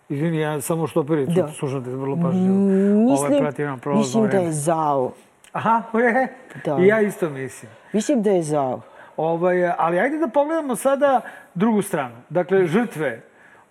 [0.08, 1.48] Izvini, ja samo što prvi da.
[1.48, 2.54] slušam te vrlo pažljivo.
[2.54, 3.46] Mislim,
[3.84, 5.12] Ovo mislim da je zao.
[5.52, 6.34] Aha, je.
[6.64, 6.76] Da.
[6.80, 7.70] I ja isto mislim.
[7.92, 8.80] Mislim da je zao.
[9.16, 11.20] Ovaj, ali ajde da pogledamo sada
[11.54, 12.16] drugu stranu.
[12.28, 13.22] Dakle, žrtve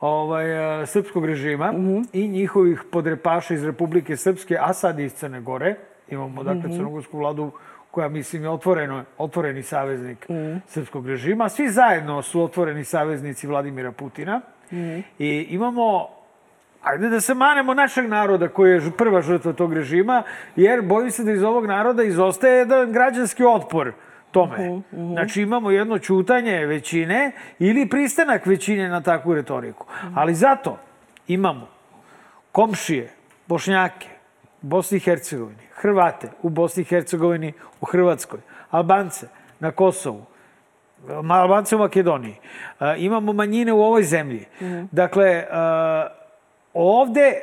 [0.01, 0.45] ovaj,
[0.85, 2.05] srpskog režima mm -hmm.
[2.13, 5.75] i njihovih podrepaša iz Republike Srpske, a sad iz Crne Gore.
[6.09, 6.75] Imamo, dakle, mm -hmm.
[6.77, 7.51] crnogorsku vladu
[7.97, 10.57] koja, mislim, je otvoreno, otvoreni saveznik mm.
[10.67, 11.49] srpskog režima.
[11.49, 14.41] Svi zajedno su otvoreni saveznici Vladimira Putina.
[14.71, 14.99] Mm.
[15.19, 16.07] I imamo
[16.83, 20.23] Ajde da se manemo našeg naroda koji je prva žrtva tog režima,
[20.55, 23.91] jer bojim se da iz ovog naroda izostaje jedan građanski otpor
[24.31, 24.55] tome.
[24.55, 25.13] Uh -huh, uh -huh.
[25.13, 29.85] Znači imamo jedno čutanje većine ili pristanak većine na takvu retoriku.
[29.89, 30.13] Uh -huh.
[30.15, 30.77] Ali zato
[31.27, 31.67] imamo
[32.51, 33.09] komšije,
[33.47, 34.16] bošnjake,
[34.61, 38.39] Bosni i Hercegovini, Hrvate u Bosni i Hercegovini, u Hrvatskoj,
[38.71, 39.27] Albance
[39.59, 40.25] na Kosovu,
[41.29, 42.35] Albance u Makedoniji.
[42.79, 44.45] Uh, imamo manjine u ovoj zemlji.
[44.61, 44.87] Mm -hmm.
[44.91, 46.11] Dakle, uh,
[46.73, 47.33] ovde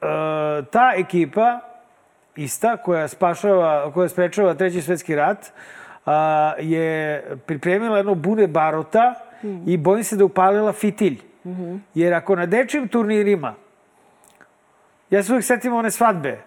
[0.00, 1.60] uh, ta ekipa
[2.36, 5.52] ista koja spašava, koja sprečava treći svetski rat
[6.06, 6.12] uh,
[6.58, 11.20] je pripremila jedno bune barota mm i bojim se da upalila fitilj.
[11.44, 11.78] Mm -hmm.
[11.94, 13.54] Jer ako na dečijim turnirima
[15.10, 16.38] ja se uvijek setim one svadbe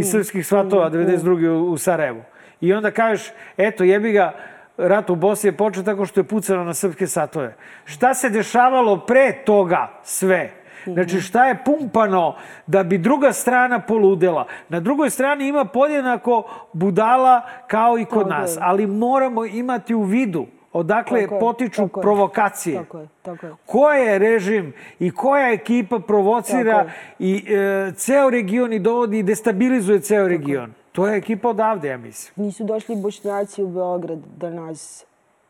[0.00, 1.48] iz srpskih svatova 92.
[1.48, 2.22] u, u Sarajevu.
[2.60, 4.34] I onda kažeš, eto, jebi ga,
[4.76, 7.54] rat u Bosni je počeo tako što je pucano na srpske satove.
[7.84, 10.50] Šta se dešavalo pre toga sve?
[10.86, 12.36] Znači šta je pumpano
[12.66, 14.46] da bi druga strana poludela.
[14.68, 18.58] Na drugoj strani ima podjednako budala kao i kod nas.
[18.60, 22.76] Ali moramo imati u vidu odakle tako potiču tako provokacije.
[22.76, 23.52] Tako je, tako je.
[23.66, 30.00] Ko je režim i koja ekipa provocira i e, ceo region i dovodi i destabilizuje
[30.00, 30.72] ceo region.
[30.92, 32.46] To je ekipa odavde, ja mislim.
[32.46, 35.04] Nisu došli bošnjaci u Beograd da nas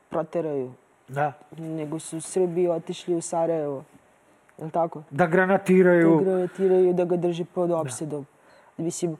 [0.09, 0.73] proteraju.
[1.09, 1.33] Da.
[1.59, 3.85] Nego su Srbi otišli u Sarajevo.
[4.59, 5.03] Je tako?
[5.11, 6.17] Da granatiraju.
[6.17, 8.27] Da granatiraju, da ga drže pod opsedom.
[8.77, 8.85] Da.
[8.85, 9.17] Mislim...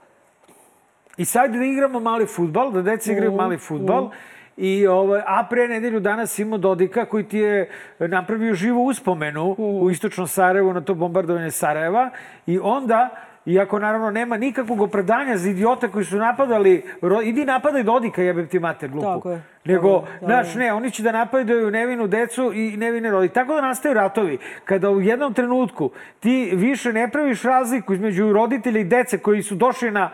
[1.17, 4.05] I sad da igramo mali futbal, da deca igraju mm, mali futbal.
[4.05, 9.57] Mm I, ovaj, a pre nedelju danas imao Dodika koji ti je napravio živu uspomenu
[9.59, 9.63] mm.
[9.63, 12.11] u istočnom Sarajevu na to bombardovanje Sarajeva.
[12.47, 13.09] I onda,
[13.47, 16.85] iako naravno nema nikakvog opravdanja za idiota koji su napadali,
[17.25, 19.07] idi napadaj Dodika, jebem ti mater, glupu.
[19.07, 19.43] Tako je.
[19.65, 23.29] Nego, znaš, ne, oni će da napadaju nevinu decu i nevine rodi.
[23.29, 24.39] Tako da nastaju ratovi.
[24.65, 29.55] Kada u jednom trenutku ti više ne praviš razliku između roditelja i dece koji su
[29.55, 30.11] došli na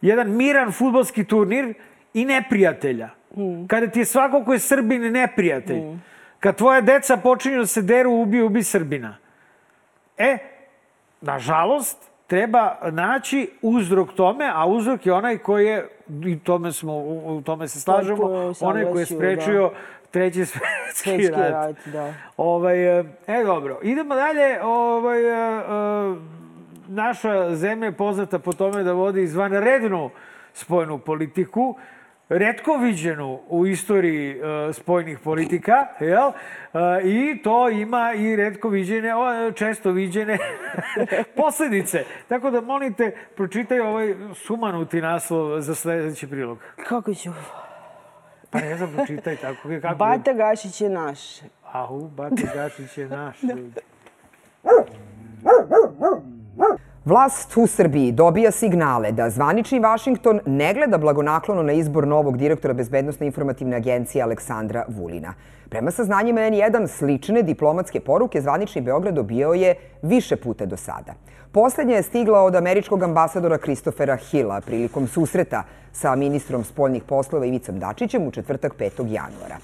[0.00, 1.74] jedan miran futbolski turnir
[2.14, 3.66] i neprijatelja Mm.
[3.66, 5.80] Kada ti je svako ko je Srbin neprijatelj.
[5.80, 6.02] Mm.
[6.40, 9.16] Kad tvoja deca počinju da se deru, ubi, ubi Srbina.
[10.18, 10.38] E,
[11.20, 15.88] nažalost, treba naći uzrok tome, a uzrok je onaj koji je,
[16.26, 19.74] i tome smo, u tome se slažemo, onaj koji je sprečio da.
[20.10, 21.50] treći svetski rat.
[21.50, 22.14] rat da.
[22.36, 23.78] Ovaj, e, e, dobro.
[23.82, 24.62] Idemo dalje.
[24.62, 26.16] Ovaj, e, e,
[26.88, 30.10] naša zemlja je poznata po tome da vodi izvanrednu
[30.52, 31.76] spojnu politiku
[32.28, 36.28] redko viđenu u istoriji uh, spojnih politika, jel?
[36.28, 36.34] Uh,
[37.04, 40.38] I to ima i redko viđene, o, često viđene
[41.36, 42.04] posledice.
[42.28, 46.58] Tako da, molite, pročitaj ovaj sumanuti naslov za sledeći prilog.
[46.88, 47.30] Kako ću?
[48.50, 49.68] Pa ne znam, pročitaj tako.
[49.82, 51.20] Kako Bata Gašić je naš.
[51.72, 53.36] Ahu, Bata Gašić je naš.
[53.74, 53.80] da.
[57.08, 62.74] Vlast u Srbiji dobija signale da zvanični Vašington ne gleda blagonaklono na izbor novog direktora
[62.74, 65.32] Bezbednostne informativne agencije Aleksandra Vulina.
[65.68, 71.14] Prema saznanjima N1, slične diplomatske poruke zvanični Beograd dobio je više puta do sada.
[71.52, 77.78] Poslednja je stigla od američkog ambasadora Kristofera Hilla prilikom susreta sa ministrom spoljnih poslova Ivicom
[77.78, 79.12] Dačićem u četvrtak 5.
[79.12, 79.56] januara.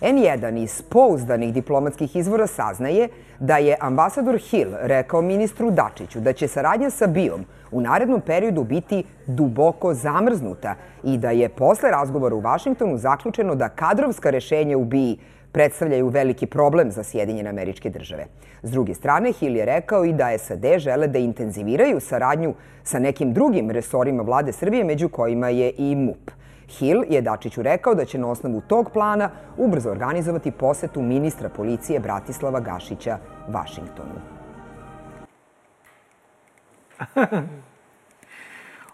[0.00, 3.08] N1 iz pouzdanih diplomatskih izvora saznaje
[3.38, 8.64] da je ambasador Hill rekao ministru Dačiću da će saradnja sa BIOM u narednom periodu
[8.64, 14.84] biti duboko zamrznuta i da je posle razgovora u Vašingtonu zaključeno da kadrovska rešenja u
[14.84, 15.18] BII
[15.52, 18.26] predstavljaju veliki problem za Sjedinjene američke države.
[18.62, 23.32] S druge strane, Hill je rekao i da SAD žele da intenziviraju saradnju sa nekim
[23.32, 26.30] drugim resorima vlade Srbije, među kojima je i MUP.
[26.78, 32.00] Hill je Dačiću rekao da će na osnovu tog plana ubrzo organizovati posetu ministra policije
[32.00, 34.20] Bratislava Gašića Vašingtonu.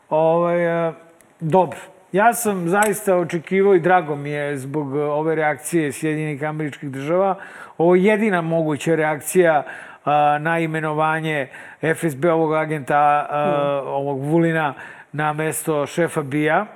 [0.08, 0.92] ovaj,
[1.40, 1.78] dobro.
[2.12, 7.38] Ja sam zaista očekivao i drago mi je zbog ove reakcije Sjedinjenih američkih država.
[7.78, 9.64] Ovo je jedina moguća reakcija
[10.04, 11.48] a, na imenovanje
[11.94, 14.74] FSB ovog agenta, a, ovog Vulina,
[15.12, 16.66] na mesto šefa BIA.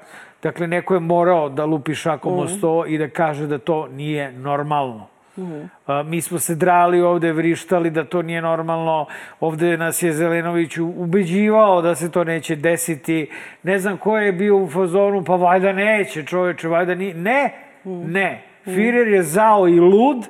[0.42, 4.32] Dakle, neko je morao da lupi šakom o sto i da kaže da to nije
[4.32, 5.06] normalno.
[5.86, 9.06] A, mi smo se drali ovde, vrištali da to nije normalno.
[9.40, 13.30] Ovde nas je Zelenović ubeđivao da se to neće desiti.
[13.62, 17.14] Ne znam ko je bio u fazonu, pa valjda neće čoveče, valjda ni...
[17.14, 17.52] Ne,
[17.84, 18.42] ne.
[18.64, 20.26] Firer je zao i lud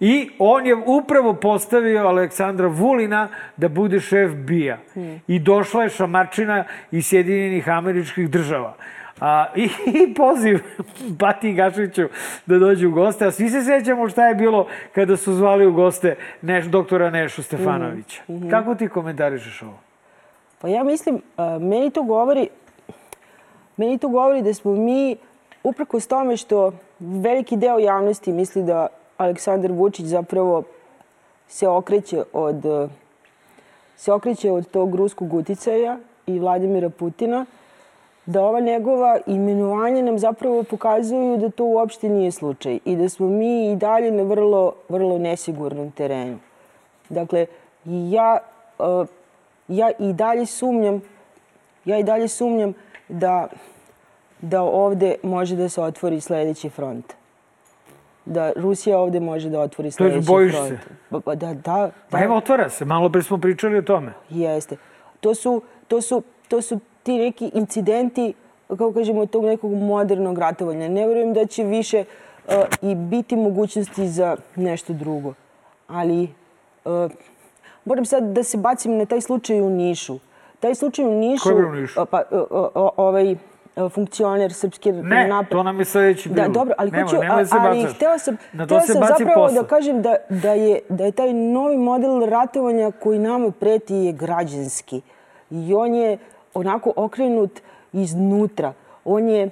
[0.00, 4.78] i on je upravo postavio Aleksandra Vulina da bude šef BIA.
[5.26, 8.74] I došla je šamarčina iz Sjedinjenih američkih država.
[9.22, 10.58] A, i, I poziv
[11.18, 12.08] Pati Gašiću
[12.46, 13.26] da dođe u goste.
[13.26, 17.42] A svi se sećamo šta je bilo kada su zvali u goste Neš, doktora Nešu
[17.42, 18.22] Stefanovića.
[18.28, 18.50] Mm -hmm.
[18.50, 19.78] Kako ti komentarišeš ovo?
[20.58, 22.48] Pa ja mislim, a, meni to govori,
[23.76, 25.16] meni to govori da smo mi,
[25.64, 30.62] uprkos tome što veliki deo javnosti misli da Aleksandar Vučić zapravo
[31.48, 32.88] se okreće od
[33.96, 37.46] se okreće od tog ruskog uticaja i Vladimira Putina,
[38.26, 43.28] da ova njegova imenovanja nam zapravo pokazuju da to uopšte nije slučaj i da smo
[43.28, 46.38] mi i dalje na vrlo, vrlo nesigurnom terenu.
[47.08, 47.46] Dakle,
[47.84, 48.38] ja,
[48.78, 49.08] uh,
[49.68, 51.02] ja i dalje sumnjam,
[51.84, 52.74] ja i dalje sumnjam
[53.08, 53.48] da,
[54.40, 57.12] da ovde može da se otvori sledeći front.
[58.24, 60.68] Da Rusija ovde može da otvori sledeći to bojiš front.
[60.68, 60.78] se?
[61.10, 62.84] Pa, pa da, da, Pa evo, otvara se.
[62.84, 64.12] Malo pre smo pričali o tome.
[64.30, 64.76] Jeste.
[65.20, 68.34] To su, to su, to su ti neki incidenti,
[68.68, 70.88] kako kažemo, tog nekog modernog ratovanja.
[70.88, 72.04] Ne verujem da će više
[72.46, 75.34] uh, i biti mogućnosti za nešto drugo.
[75.86, 76.28] Ali
[76.84, 77.10] uh,
[77.84, 80.18] moram sad da se bacim na taj slučaj u Nišu.
[80.60, 81.42] Taj slučaj u Nišu...
[81.42, 82.02] Ko je u Nišu?
[82.02, 83.36] Uh, pa, uh, ovaj
[83.90, 85.50] funkcioner srpske ne, napad.
[85.50, 86.46] to nam je sledeći bilo.
[86.46, 89.62] Da, dobro, ali Nema, hoću, nemoj se ali htela sam, Na se sam zapravo posao.
[89.62, 94.12] da kažem da, da, je, da je taj novi model ratovanja koji nama preti je
[94.12, 95.00] građanski.
[95.50, 96.18] I on je
[96.54, 97.60] onako okrenut
[97.92, 98.72] iznutra.
[99.04, 99.50] On je,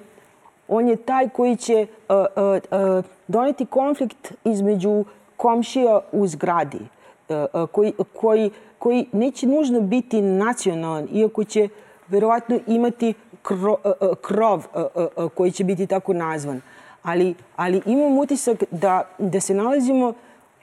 [0.69, 5.05] on je taj koji će uh, uh, uh, doneti konflikt između
[5.37, 6.81] komšija u zgradi,
[7.29, 11.69] uh, uh, koji, koji, koji neće nužno biti nacionalan, iako će
[12.09, 13.15] verovatno imati
[13.51, 13.75] uh,
[14.23, 16.61] krov uh, koji će biti tako nazvan.
[17.03, 20.15] Ali, ali imam utisak da, da se nalazimo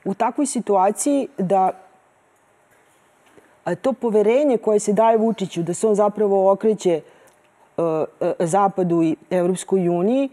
[0.06, 1.87] u takvoj situaciji da
[3.75, 7.01] to poverenje koje se daje Vučiću da se on zapravo okreće
[7.77, 10.30] uh, uh, Zapadu i Evropskoj uniji,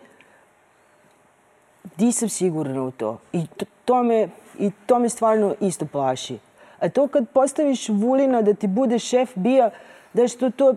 [1.99, 3.19] nisam sigurna u to.
[3.33, 6.39] I to, to, me, I to me stvarno isto plaši.
[6.79, 9.71] A to kad postaviš Vulina da ti bude šef bija,
[10.13, 10.77] da što to, uh,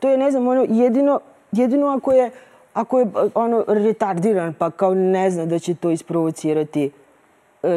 [0.00, 1.20] to je, ne znam, ono, jedino,
[1.52, 2.30] jedino ako je,
[2.74, 6.90] ako je ono, retardiran, pa kao ne zna da će to isprovocirati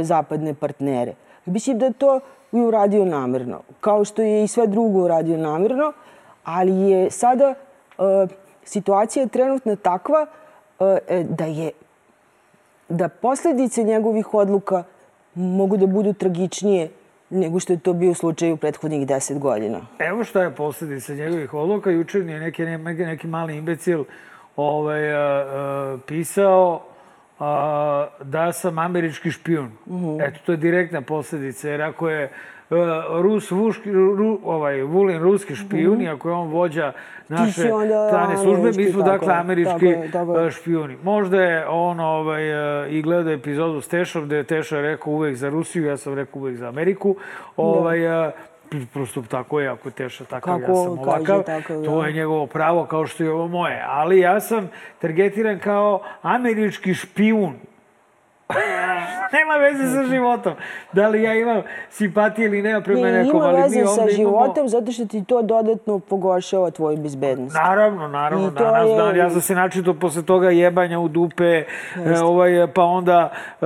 [0.01, 1.13] zapadne partnere.
[1.45, 2.19] Mislim da to
[2.59, 5.93] je uradio namerno, kao što je i sve drugo uradio namerno,
[6.43, 7.53] ali je sada
[7.97, 8.29] uh,
[8.63, 10.25] situacija trenutno takva
[10.79, 10.87] uh,
[11.23, 11.71] da je
[12.89, 14.83] da posledice njegovih odluka
[15.35, 16.89] mogu da budu tragičnije
[17.29, 19.81] nego što je to bio slučaj u prethodnih deset godina.
[19.99, 21.91] Evo šta je posledica njegovih odluka.
[21.91, 22.65] Jučer je neki,
[23.05, 24.03] neki, mali imbecil
[24.55, 26.81] ovaj, a, pisao
[27.39, 29.71] a, da sam američki špijun.
[29.85, 30.27] Mm -hmm.
[30.27, 32.31] Eto, to je direktna posledica, jer ako je
[33.21, 36.91] Rus, Vuški, Ru, ovaj, Vulin ruski špijun, mm ako je on vođa
[37.29, 37.61] naše
[38.09, 40.51] strane službe, mi smo dakle američki tako je, tako je.
[40.51, 40.97] špijuni.
[41.03, 42.43] Možda je on ovaj,
[42.89, 46.39] i gledao epizodu s Tešom, gde je Teša rekao uvek za Rusiju, ja sam rekao
[46.41, 47.15] uvek za Ameriku.
[47.57, 48.31] Ovaj, da
[48.93, 51.43] prosto tako je, ako Teša takav, kako ja sam ovakav,
[51.85, 52.07] to da.
[52.07, 53.83] je njegovo pravo kao što je ovo moje.
[53.87, 57.53] Ali ja sam targetiran kao američki špijun.
[59.35, 60.53] nema veze sa životom.
[60.93, 64.13] Da li ja imam simpatije ili nema prema ne, nekom, ali mi veze sa ovde
[64.13, 64.67] životom imamo...
[64.67, 67.55] zato što ti to dodatno pogoršava tvoju bezbednost.
[67.55, 69.15] Naravno, naravno, I danas je- dan.
[69.15, 71.65] Ja sam se načito posle toga jebanja u dupe, e,
[72.23, 73.65] ovaj, pa onda e,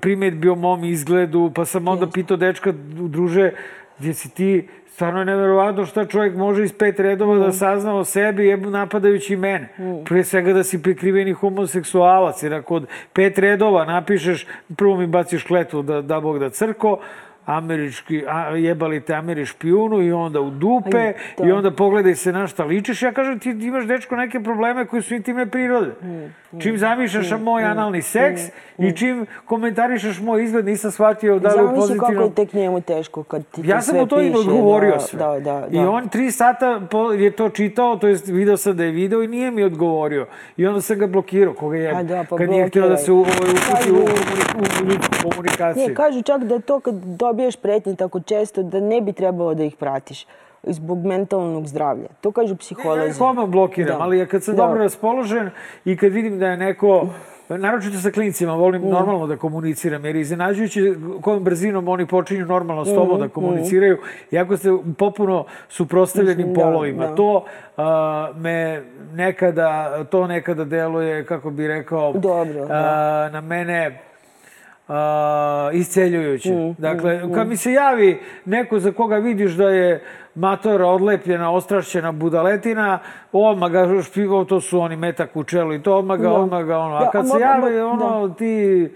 [0.00, 3.52] primetbi o mom izgledu, pa sam onda pitao dečka, druže,
[3.98, 7.40] gdje si ti, stvarno je neverovatno šta čovjek može iz pet redova Mm.
[7.40, 9.68] da sazna o sebi jebu napadajući mene.
[10.04, 14.46] Prije svega da si prikriveni homoseksualac, jer ako od pet redova napišeš,
[14.76, 16.98] prvo mi baciš kletvu da, da Bog da crko,
[17.46, 21.46] američki, a, jebali te ameri špijunu i onda u dupe Aj, to.
[21.46, 23.02] i onda pogledaj se na šta ličiš.
[23.02, 25.90] Ja kažem ti imaš dečko neke probleme koji su intimne prirode.
[26.02, 28.40] Mm, Čim zamišljaš moj analni seks
[28.78, 32.80] i čim komentarišeš moj izgled, nisam shvatio da li u Zamisli kako je tek njemu
[32.80, 35.18] teško kad ti Ja sam mu to i odgovorio da, sve.
[35.18, 35.66] Da, da, da.
[35.70, 36.80] I on tri sata
[37.18, 40.26] je to čitao, to jest video sam da je video i nije mi odgovorio.
[40.56, 43.12] I onda sam ga blokirao, koga je, A da, pa kad nije htio da se
[43.12, 45.82] u, ovaj, uputi u, komunikaciju.
[45.82, 49.64] Nije, kažu čak da to kad dobiješ pretnje tako često, da ne bi trebalo da
[49.64, 50.26] ih pratiš
[50.62, 52.08] zbog mentalnog zdravlja.
[52.20, 53.08] To kažu Ja psiholozi.
[53.08, 54.04] ih odmah blokiram, Da.
[54.04, 54.62] ali ja kad sam Da.
[54.62, 55.50] dobro raspoložen
[55.84, 57.06] i kad vidim da je neko
[57.50, 58.88] naročito sa klincima, volim Mm.
[58.88, 63.98] normalno da komuniciram, jer iznenađujući kojom brzinom oni počinju normalno s Mm, tobom da komuniciraju,
[64.30, 67.06] iako ste popuno suprostavljeni Mislim, da, polovima.
[67.06, 67.14] da.
[67.14, 67.44] To
[67.76, 68.82] a, me
[69.12, 69.68] nekada,
[70.04, 72.74] to nekada deluje, kako bi rekao, Dobro, da.
[72.74, 74.00] a, na mene
[74.88, 76.52] a, isceljujuće.
[76.52, 80.02] Mm, dakle, kad mi se javi neko za koga vidiš da je
[80.34, 82.98] matora odlepljena, ostrašćena budaletina,
[83.32, 86.32] odmah ga špivao, to su oni metak u čelu i to odmah ga, Da.
[86.32, 86.96] odmah ga ono.
[86.96, 88.88] A Da, kad a se javi ono, ti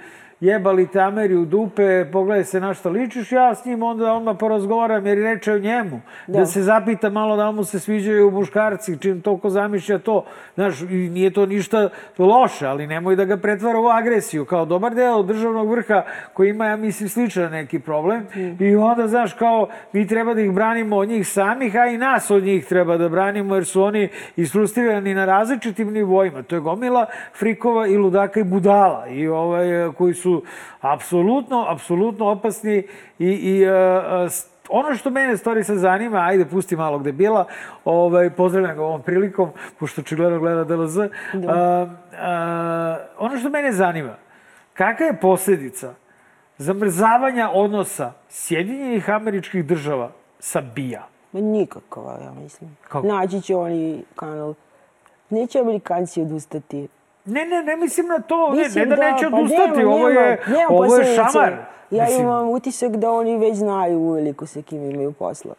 [0.42, 4.36] jebali te Ameri u dupe, pogledaj se na što ličiš, ja s njim onda odmah
[4.38, 6.00] porazgovaram jer je reče o njemu.
[6.26, 6.38] Da.
[6.38, 6.46] Da.
[6.46, 10.24] se zapita malo da mu se sviđaju muškarci, čim toliko zamišlja to.
[10.54, 11.88] Znaš, nije to ništa
[12.18, 14.44] loše, ali nemoj da ga pretvara u agresiju.
[14.44, 18.26] Kao dobar deo državnog vrha koji ima, ja mislim, sličan neki problem.
[18.60, 22.30] I onda, znaš, kao mi treba da ih branimo od njih samih, a i nas
[22.30, 26.42] od njih treba da branimo jer su oni isfrustrirani na različitim nivoima.
[26.42, 27.06] To je gomila
[27.38, 30.31] frikova i ludaka i budala i ovaj, koji su
[30.80, 32.86] apsolutno, apsolutno opasni
[33.18, 33.72] i, i uh,
[34.26, 34.32] uh,
[34.68, 37.44] ono što mene stvari sad zanima, ajde pusti malo gde bila,
[37.84, 40.96] ovaj, pozdravljam ga ovom prilikom, pošto očigledno gleda DLZ.
[40.96, 41.08] Uh, uh,
[43.18, 44.14] ono što mene zanima,
[44.74, 45.94] kakva je posljedica
[46.58, 51.02] zamrzavanja odnosa Sjedinjenih američkih država sa BIA?
[51.32, 52.76] Nikakva, ja mislim.
[52.88, 53.06] Kako?
[53.06, 54.54] Naći će oni kanal.
[55.30, 56.88] Neće Amerikanci odustati.
[57.24, 60.08] Ne, ne, ne mislim na to, ne, ne Mislim da, neće pa odustati, nema- ovo
[60.08, 61.56] je, nema- ovo je šamar.
[61.90, 65.54] Ja Mislim, imam utisak da oni već znaju uveliko sa kim imaju posla.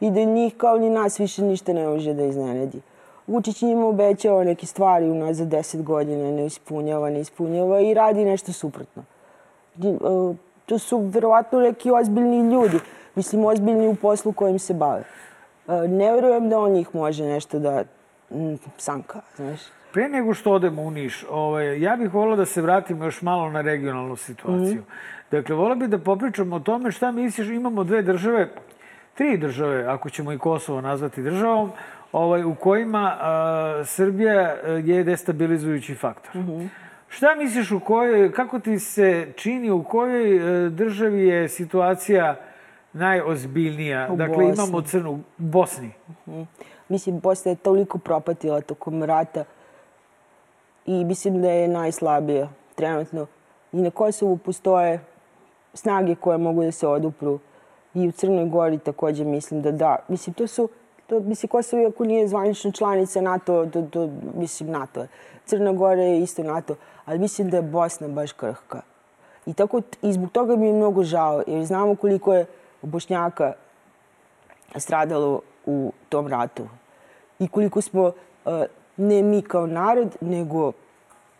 [0.00, 2.80] I da njih kao ni nas više ništa ne može da iznenadi.
[3.26, 8.52] Vučić njima obećao neke stvari unazad deset godina, ne ispunjava, ne ispunjava i radi nešto
[8.52, 9.02] suprotno.
[9.78, 10.34] E,
[10.66, 12.78] To su verovatno neki ozbiljni ljudi.
[13.14, 15.04] Mislim, ozbiljni u poslu kojim se bave.
[15.68, 17.84] E, Ne verujem da on njih može nešto da
[18.30, 19.60] mm, sanka, znaš.
[19.96, 23.50] Pre nego što odemo u Niš, ovaj, ja bih volila da se vratimo još malo
[23.50, 24.82] na regionalnu situaciju.
[25.30, 28.48] Dakle, volila bih da popričamo o tome šta misliš, imamo dve države,
[29.14, 31.70] tri države, ako ćemo i Kosovo nazvati državom,
[32.12, 36.42] ovaj, u kojima a, Srbija a, je destabilizujući faktor.
[37.08, 42.36] Šta misliš u kojoj, kako ti se čini, u kojoj e, državi je situacija
[42.92, 44.08] najozbiljnija?
[44.10, 44.52] U dakle, Bosni.
[44.54, 45.90] imamo crnu Bosni.
[46.88, 49.44] Mislim, Bosna je toliko propatila tokom rata
[50.86, 53.26] i mislim da je najslabija trenutno.
[53.72, 55.00] I na Kosovu postoje
[55.74, 57.38] snage koje mogu da se odupru.
[57.94, 59.96] I u Crnoj Gori takođe mislim da da.
[60.08, 60.68] Mislim, to su,
[61.06, 65.06] to, mislim, Kosovo iako nije zvanična članica NATO, to, to, mislim, NATO.
[65.46, 66.74] Crna Gora je isto NATO,
[67.04, 68.82] ali mislim da je Bosna baš krhka.
[69.46, 72.46] I, tako, I zbog toga mi je mnogo žao, jer znamo koliko je
[72.82, 73.52] Bošnjaka
[74.76, 76.68] stradalo u tom ratu.
[77.38, 78.12] I koliko smo, uh,
[78.96, 80.72] ne mi kao narod, nego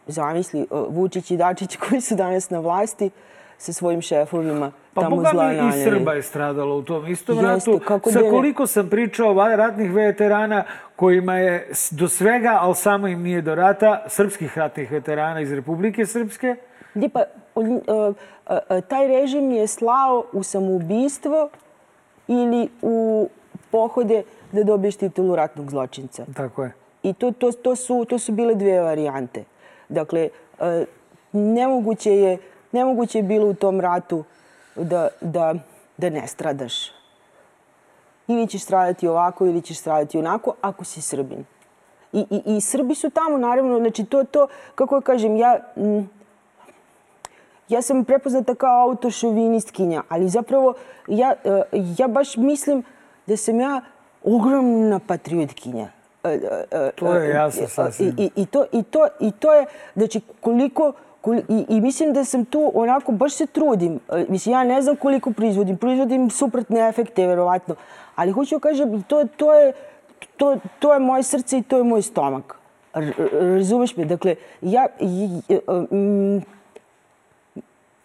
[0.06, 3.10] zamisli uh, Vučić i Dačić koji su danas na vlasti
[3.58, 5.84] sa svojim šefovima Pa tamo zla mi i naneli.
[5.84, 7.84] Srba je stradalo u tom istom Jeste, ratu.
[7.84, 8.30] kako Sa da ne?
[8.30, 10.64] koliko sam pričao ratnih veterana
[10.96, 16.06] kojima je do svega, ali samo im nije do rata, srpskih ratnih veterana iz Republike
[16.06, 16.56] Srpske.
[16.94, 17.22] Gdje pa,
[17.54, 18.14] uh, uh,
[18.88, 21.48] taj režim je slao u samoubistvo
[22.28, 23.28] ili u
[23.70, 26.26] pohode da dobiješ titulu ratnog zločinca.
[26.36, 26.72] Tako je.
[27.06, 29.44] I to, to, to, su, to su bile dvije varijante.
[29.88, 30.28] Dakle,
[30.60, 30.84] e,
[31.32, 32.38] nemoguće je,
[32.72, 34.24] nemoguće je bilo u tom ratu
[34.76, 35.54] da, da,
[35.96, 36.90] da ne stradaš.
[38.28, 41.44] Ili ćeš stradati ovako, ili ćeš stradati onako, ako si Srbin.
[42.12, 46.10] I, i, i Srbi su tamo, naravno, znači to, to, kako kažem, ja, mm,
[47.68, 50.74] ja sam prepoznata kao autošovinistkinja, ali zapravo
[51.08, 51.62] ja, e,
[51.98, 52.82] ja baš mislim
[53.26, 53.80] da sam ja
[54.24, 55.95] ogromna patriotkinja.
[56.26, 56.38] E, e,
[56.78, 58.14] e, To je e, jasno e, sasvim.
[58.18, 59.66] I, i, to, i, to, I to je,
[59.96, 64.00] znači, koliko, koli- i, i mislim da sam tu onako, baš se trudim.
[64.10, 65.76] E, Mislim, ja ne znam koliko proizvodim.
[65.76, 67.74] Proizvodim suprotne efekte, verovatno.
[68.14, 69.72] Ali hoću da kažem, to, to, je,
[70.36, 72.56] to, to je moje srce i to je moj stomak.
[72.94, 74.04] R, razumeš me?
[74.04, 75.60] Dakle, ja, i- i-
[75.92, 76.42] mm,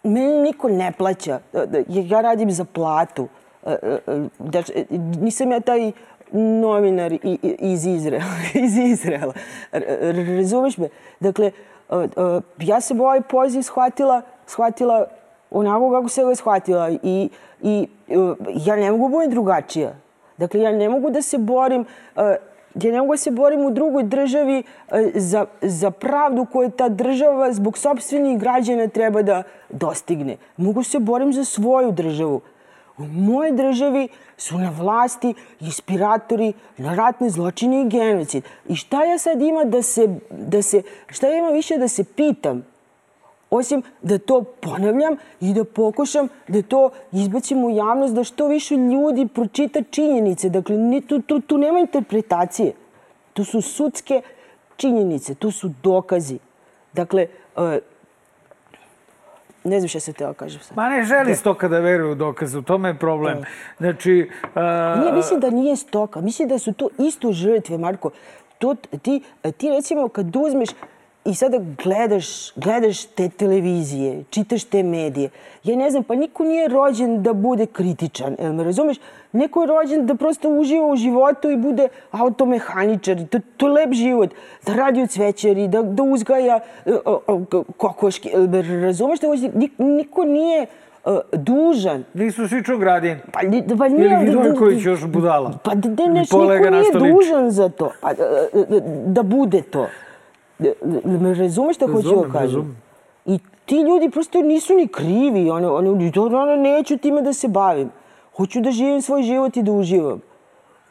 [0.04, 1.40] meni niko ne plaća.
[1.52, 3.28] Da- da- Ja radim za platu.
[3.66, 4.84] E, e, e, e,
[5.20, 5.92] nisam ja taj
[6.32, 7.18] novinar
[7.58, 8.24] iz Izraela.
[8.64, 9.32] iz Izraela.
[10.38, 10.88] Razumeš me?
[11.20, 11.50] Dakle,
[12.58, 15.06] ja sam ovaj poziv shvatila, shvatila
[15.50, 17.28] onako kako sam ga shvatila i,
[17.62, 18.14] i e,
[18.64, 19.94] ja ne mogu budem drugačija.
[20.36, 21.84] Dakle, ja ne mogu da se borim
[22.16, 22.36] e,
[22.74, 24.62] ja ne mogu da se borim u drugoj državi
[24.92, 30.36] e, za, za pravdu koju ta država zbog sobstvenih građana treba da dostigne.
[30.56, 32.40] Mogu se borim za svoju državu.
[32.98, 38.44] U mojoj državi su na vlasti inspiratori na ratne zločine i genocid.
[38.68, 42.04] I šta ja sad ima da se, da se, šta ja ima više da se
[42.04, 42.64] pitam?
[43.50, 48.76] Osim da to ponavljam i da pokušam da to izbacim u javnost, da što više
[48.76, 50.48] ljudi pročita činjenice.
[50.48, 52.72] Dakle, ni, tu, tu, tu nema interpretacije.
[53.32, 54.22] Tu su sudske
[54.76, 56.38] činjenice, tu su dokazi.
[56.92, 57.26] Dakle,
[57.56, 57.80] e,
[59.64, 60.76] ne znam šta se teo kažem sad.
[60.76, 63.38] Ma ne želi stoka da veruje u dokaze, u tome je problem.
[63.78, 66.20] Znači, a, Nije, mislim da nije stoka.
[66.20, 68.10] Mislim da su to isto žrtve, Marko.
[68.58, 69.22] To, ti,
[69.56, 70.68] ti recimo kad uzmeš
[71.24, 75.30] i sada gledaš, gledaš te televizije, čitaš te medije.
[75.64, 78.96] Ja ne znam, pa niko nije rođen da bude kritičan, jel me razumeš?
[79.32, 83.16] Neko je rođen da prosto uživa u životu i bude automehaničar.
[83.30, 84.30] To, to je lep život.
[84.66, 86.90] Da radi u cvećari, da, da uzgaja e,
[87.76, 88.28] kokoške.
[88.28, 89.20] Jel me razumeš?
[89.20, 89.28] Da
[89.78, 90.66] niko nije e,
[91.32, 93.18] dužan nisu svi čogradin.
[93.32, 93.40] pa,
[93.78, 94.06] pa nije...
[94.06, 95.58] Ili Vidojković još budala.
[95.64, 97.92] Pa da, da neš, niko nije dužan za to.
[98.00, 98.24] Pa, da,
[98.68, 99.86] da- da bude to.
[100.62, 100.70] Da,
[101.04, 102.76] da me razumeš šta hoću da kažem?
[103.26, 105.50] I ti ljudi prosto nisu ni krivi.
[105.50, 107.90] Ono, ono, to, ono, neću time da se bavim.
[108.36, 110.20] Hoću da živim svoj život i da uživam.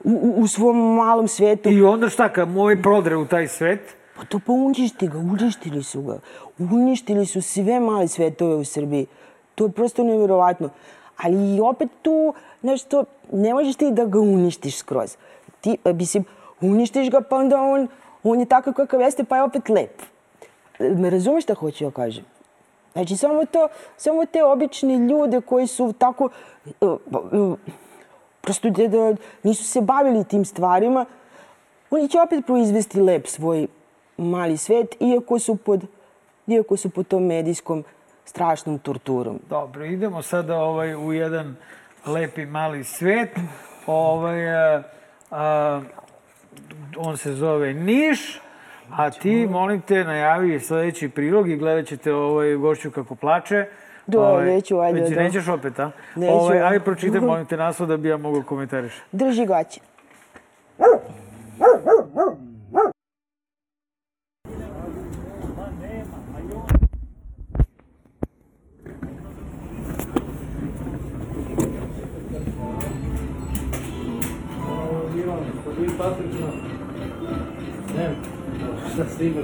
[0.03, 1.69] U, u, u svom malom svetu.
[1.69, 5.83] I onda šta, kad moj prodre u taj svet, Pa to pa uništi ga, uništili
[5.83, 6.19] su ga.
[6.59, 9.07] Uništili su sve male svetove u Srbiji.
[9.55, 10.69] To je prosto nevjerovatno.
[11.17, 15.15] Ali i opet tu, nešto, ne možeš ti da ga uništiš skroz.
[15.61, 16.25] Ti, e, mislim,
[16.61, 17.87] uništiš ga pa onda on,
[18.23, 20.01] on je takav kakav jeste pa je opet lep.
[20.79, 22.25] Me razumeš šta hoću ja kažem?
[22.93, 23.67] Znači, samo to,
[23.97, 26.29] samo te obične ljude koji su tako,
[26.65, 26.89] e, e,
[28.41, 31.05] prosto da, da nisu se bavili tim stvarima,
[31.89, 33.67] oni će opet proizvesti lep svoj
[34.17, 35.85] mali svet, iako su pod,
[36.47, 37.83] iako su pod tom medijskom
[38.25, 39.39] strašnom torturom.
[39.49, 41.55] Dobro, idemo sada ovaj, u jedan
[42.05, 43.29] lepi mali svet.
[43.87, 44.83] Ovaj, a,
[45.31, 45.81] a,
[46.97, 48.41] on se zove Niš,
[48.91, 53.65] a ti, molim te, najavi sledeći prilog i gledat ćete ovaj, gošću kako plače.
[54.07, 55.23] Da, Ovaj, neću, ajde, Već da.
[55.23, 55.91] nećeš opet, a?
[56.15, 56.33] Neću.
[56.33, 58.93] Ovaj, ajde, pročitaj, molim te, naslov da bi ja mogao komentariš.
[59.11, 59.81] Drži gaće.
[78.93, 79.43] Šta snimam?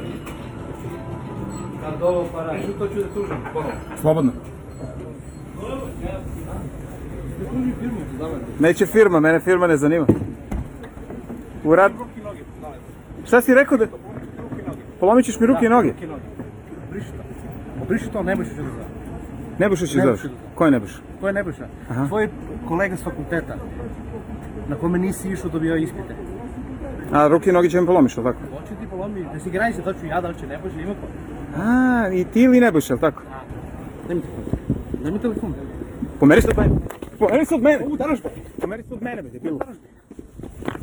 [1.83, 3.37] Kad ovo para, to ću da tužim.
[4.01, 4.31] Slobodno.
[8.59, 10.05] Neće firma, mene firma ne zanima.
[11.63, 11.91] U rad...
[13.25, 13.85] Šta si rekao da...
[14.99, 15.93] Polomit ćeš mi ruke i noge.
[17.81, 18.83] Obriši to Nebojša će da zna.
[19.59, 20.21] Nebuša će zoveš.
[20.55, 20.97] Ko je Nebuša?
[21.19, 21.67] Ko je Nebojša?
[22.07, 22.29] Tvoj
[22.67, 23.55] kolega s fakulteta
[24.69, 26.15] na kome nisi išao dobio ispite.
[27.11, 28.27] A ruke i noge će mi polomiš, tako?
[28.27, 31.07] Hoće ti polomi, da si granice, to ću ja, da li će Nebojša, ima ko?
[31.61, 33.21] A, i ti ili Nebuša, ali tako?
[34.07, 34.43] Daj mi telefon.
[35.03, 35.53] Daj mi telefon.
[36.19, 36.75] Pomeri se od mene.
[37.19, 37.85] Pomeri se od mene.
[37.85, 38.29] Ovo udaraš pa.
[38.61, 39.59] Pomeri se od mene, be, debilu.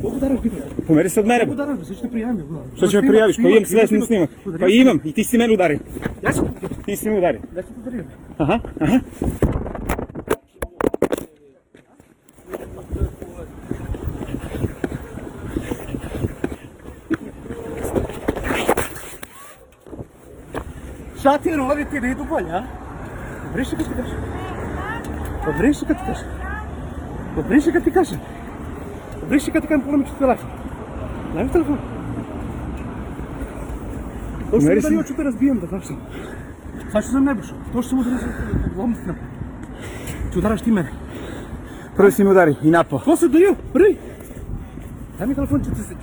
[0.03, 0.55] Ovo udaraš biti.
[0.87, 1.43] Pomeri se od mene.
[1.43, 1.63] Ovo be.
[1.63, 2.43] udaraš, sve ću te prijavim.
[2.75, 3.37] Što će me prijaviš?
[3.37, 4.29] Pa imam sve snim snimak.
[4.59, 5.79] Pa imam, i ti si mene udario.
[6.23, 6.41] Ja ću
[6.85, 7.41] Ti si me udario.
[7.55, 8.11] Ja ću te prijavim.
[8.37, 8.99] Aha, aha.
[21.25, 22.01] Що ти робите?
[22.01, 22.63] Не йду поля, а?
[23.47, 24.13] Добрише, ти каже.
[25.45, 26.25] Добрише, ти каже.
[27.35, 28.19] Добрише, ти каже.
[29.19, 30.49] Добрише, ти каже, помню, що телефон.
[31.33, 31.77] Дай телефон.
[34.51, 35.93] То, що ти дали, що ти розбієм, так що.
[36.91, 37.53] Саш, що за мене бішо?
[37.73, 38.11] То, що мудри,
[38.77, 39.15] ломить нам.
[40.33, 40.89] Ти удараш ти мене.
[41.97, 42.99] Prvi si mi udari i napao.
[42.99, 43.97] To se doju, prvi.
[45.17, 45.95] Daj mi telefon, ću ti se.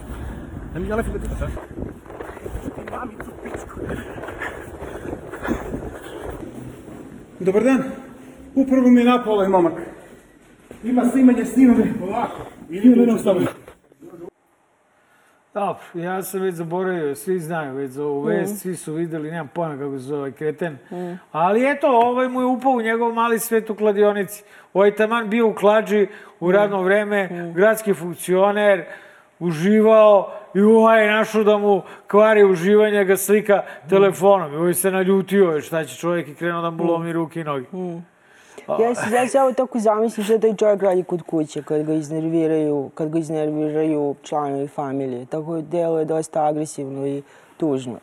[0.73, 1.47] Daj mi telefon, ću ti se.
[2.93, 3.81] Mami, tu pičku.
[7.45, 7.83] Dobar dan.
[8.55, 9.73] Upravo mi je napao ovaj momak.
[10.85, 11.85] Ima snimanje, snima me.
[12.03, 12.43] Ovako.
[12.71, 13.47] Ili stavio.
[15.55, 19.49] Dobro, ja sam već zaboravio, svi znaju već za ovu vest, svi su videli, nemam
[19.55, 20.79] pojma kako se zove ovaj kreten.
[21.33, 24.45] Ali eto, ovaj mu je upao u njegov mali svet u kladionici.
[24.75, 26.07] Ovaj taman bio u klađi
[26.41, 28.85] u radno vreme, gradski funkcioner,
[29.43, 34.53] uživao i ovaj našao da mu kvari uživanje, ga slika telefonom.
[34.53, 37.67] I ovaj se naljutio, šta će čovjek i krenuo da mu lomi ruke i noge.
[38.69, 41.93] Ja se, ja se ovo tako zamislim što taj čovjek radi kod kuće kad ga
[41.93, 45.27] iznerviraju, kad ga iznerviraju članovi familije.
[45.27, 47.23] Tako delo je dosta agresivno i
[47.57, 47.99] tužno.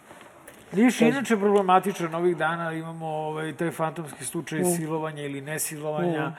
[0.71, 6.31] Niš je inače problematičan ovih dana, imamo ovaj, taj fantomski slučaj silovanja ili nesilovanja.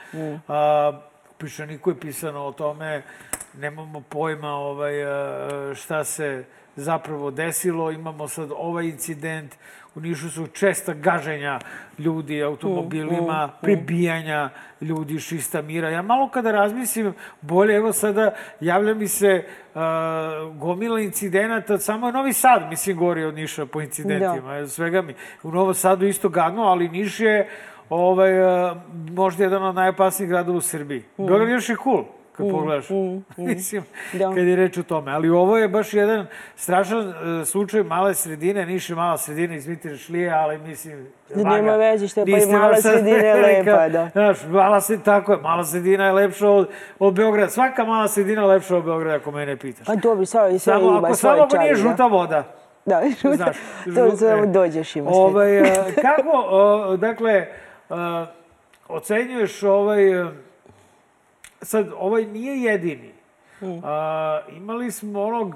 [0.47, 0.91] A,
[1.41, 3.01] pišaniku je pisano o tome,
[3.59, 7.91] nemamo pojma ovaj, a, šta se zapravo desilo.
[7.91, 9.55] Imamo sad ovaj incident,
[9.95, 11.59] u Nišu su česta gaženja
[11.99, 14.49] ljudi automobilima, pribijanja
[14.81, 15.89] ljudi šista mira.
[15.89, 19.81] Ja malo kada razmislim, bolje, evo sada javlja mi se uh,
[20.55, 24.59] gomila incidenata, samo je Novi Sad, mislim, gori od Niša po incidentima.
[24.59, 24.67] Da.
[24.67, 25.15] Svega mi.
[25.43, 27.49] U Novom Sadu isto gadno, ali Niš je
[27.91, 28.77] ovaj, uh,
[29.11, 31.03] možda jedan od najopasnijih gradova u Srbiji.
[31.17, 31.25] Mm.
[31.25, 32.89] Beograd još je cool kad mm, pogledaš.
[32.89, 33.83] Mm, mm, Mislim,
[34.13, 34.29] da.
[34.29, 35.11] kad je reč o tome.
[35.11, 37.13] Ali ovo je baš jedan strašan uh,
[37.45, 41.07] slučaj male sredine, Niš je mala sredina, izvite šlije, ali mislim...
[41.35, 44.09] Da nema veze što je pa i mala sredina je lepa, da.
[44.11, 46.69] Znaš, mala se, tako je, mala sredina je lepša od,
[46.99, 47.49] od Beograda.
[47.49, 49.85] Svaka mala sredina je lepša od Beograda, ako mene pitaš.
[49.85, 52.43] Pa dobro, sve, sve samo, ima ako, svoje samo ako nije žuta voda.
[52.85, 54.47] Da, žuta, Znaš, to žut- samo e.
[54.47, 55.19] dođeš ima sve.
[55.19, 55.61] Ovaj,
[56.01, 56.37] kako,
[56.91, 57.47] uh, dakle,
[57.91, 58.27] uh,
[58.87, 60.21] ocenjuješ ovaj...
[60.21, 60.31] Uh,
[61.61, 63.13] sad, ovaj nije jedini.
[63.59, 63.81] Hmm.
[63.83, 65.55] A, imali smo onog,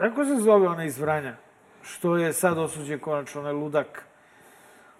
[0.00, 1.34] kako se zove ona iz Vranja?
[1.82, 4.06] Što je sad osuđen konačno, onaj ludak.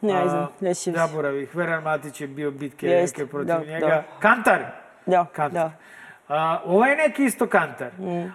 [0.01, 1.07] Ne znam, ne sjećam se.
[1.07, 1.57] Zaboravih.
[1.57, 3.87] Veran Matić je bio bitke Jest, neke protiv da, njega.
[3.87, 4.05] da.
[4.20, 4.64] Kantar!
[5.07, 5.62] Da, Kantar.
[5.62, 5.72] da.
[6.29, 7.91] A, ovaj neki isto kantar.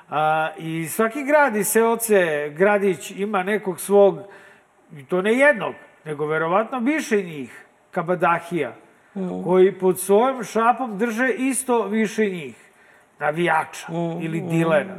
[0.09, 4.19] A, I svaki grad i seoce, gradić ima nekog svog,
[4.97, 5.75] i to ne jednog,
[6.05, 8.73] nego verovatno više njih, kabadahija,
[9.43, 12.55] koji pod svojom šapom drže isto više njih,
[13.19, 13.87] navijača
[14.21, 14.95] ili dilera.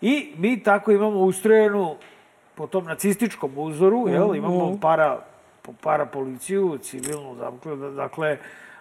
[0.00, 1.96] I mi tako imamo ustrojenu
[2.54, 5.18] po tom nacističkom uzoru, jel, imamo para,
[5.82, 8.38] para policiju, civilnu, dakle, dakle,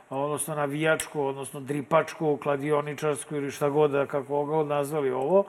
[0.10, 5.44] odnosno navijačku, odnosno dripačku, kladioničarsku ili šta god, da- kako god nazvali ovo.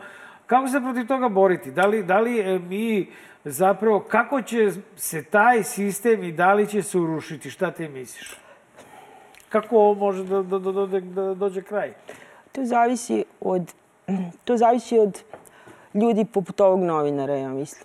[0.49, 1.71] Kako se protiv toga boriti?
[1.71, 3.07] Da li, da li e, mi
[3.45, 7.51] zapravo, kako će se taj sistem i da li će se urušiti?
[7.51, 8.37] Šta ti misliš?
[9.49, 11.93] Kako ovo može da, da, da, da, da dođe kraj?
[12.53, 13.75] To zavisi od,
[14.45, 15.23] to zavisi od
[15.95, 17.85] ljudi poput ovog novinara, ja mislim.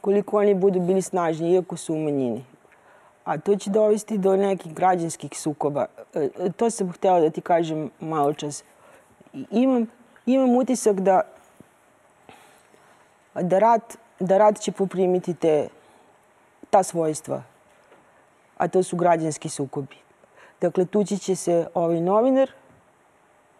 [0.00, 2.44] Koliko oni budu bili snažni, iako su u manjini.
[3.24, 5.86] A to će dovesti do nekih građanskih sukoba.
[6.14, 8.64] E, e, To sam htjela da ti kažem malo čas.
[9.50, 9.86] Imam,
[10.26, 11.33] imam utisak da,
[13.34, 15.68] da, rat, da rat će poprimiti te,
[16.70, 17.42] ta svojstva.
[18.58, 19.96] A to su građanski sukobi.
[20.60, 22.50] Dakle, tući će se ovaj novinar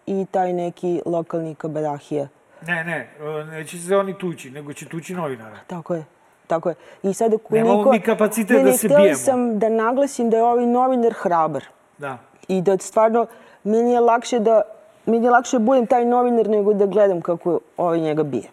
[0.07, 2.29] i taj neki lokalni kabadahija.
[2.67, 3.09] Ne, ne,
[3.51, 5.59] neće se oni tući, nego će tući novinara.
[5.67, 6.05] Tako je.
[6.47, 6.75] Tako je.
[7.03, 7.93] I sad ako Nemamo niko...
[7.93, 9.19] mi kapacitet Ne, da ne, se htjela bijemo.
[9.19, 11.65] sam da naglasim da je ovaj novinar hrabar.
[11.99, 12.19] Da.
[12.49, 13.27] I da stvarno,
[13.65, 14.63] meni je lakše da
[15.07, 18.49] meni je lakše da budem taj novinar nego da gledam kako ovaj njega bije.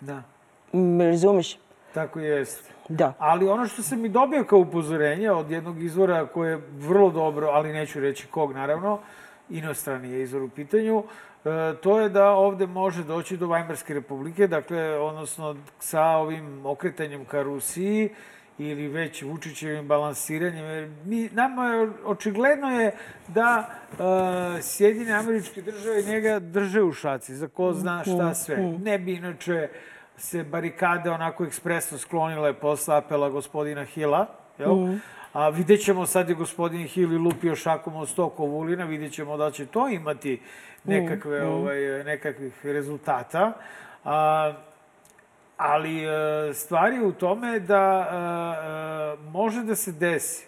[0.00, 0.22] Da,
[1.10, 1.56] razumeš?
[1.94, 2.72] tako jeste.
[2.88, 3.14] Da.
[3.18, 7.46] Ali ono što sam i dobio kao upozorenje od jednog izvora koje je vrlo dobro,
[7.46, 8.98] ali neću reći kog naravno,
[9.50, 11.04] inostrani je izvor u pitanju,
[11.44, 17.24] e, to je da ovde može doći do Vajmarske republike, dakle, odnosno sa ovim okretanjem
[17.24, 18.10] ka Rusiji
[18.58, 20.64] ili već Vučićevim balansiranjem.
[20.64, 22.92] Jer mi, nama je očigledno je
[23.28, 23.66] da
[24.58, 28.56] e, Sjedine američke države njega drže u šaci, za ko zna šta sve.
[28.82, 29.68] Ne bi inače
[30.16, 34.26] se barikade onako ekspresno sklonile posle apela gospodina Hila,
[34.58, 34.76] jel?
[35.32, 39.36] A vidjet ćemo sad je gospodin Hill i lupio šakom od sto kovulina, vidjet ćemo
[39.36, 40.40] da će to imati
[40.84, 43.52] nekakve, ovaj, nekakvih rezultata.
[44.04, 44.52] A,
[45.56, 50.46] ali e, stvar je u tome da e, e, može da se desi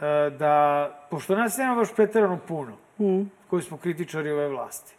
[0.00, 2.72] e, da, pošto nas nema baš pretarano puno,
[3.50, 4.93] koji smo kritičari ove vlasti,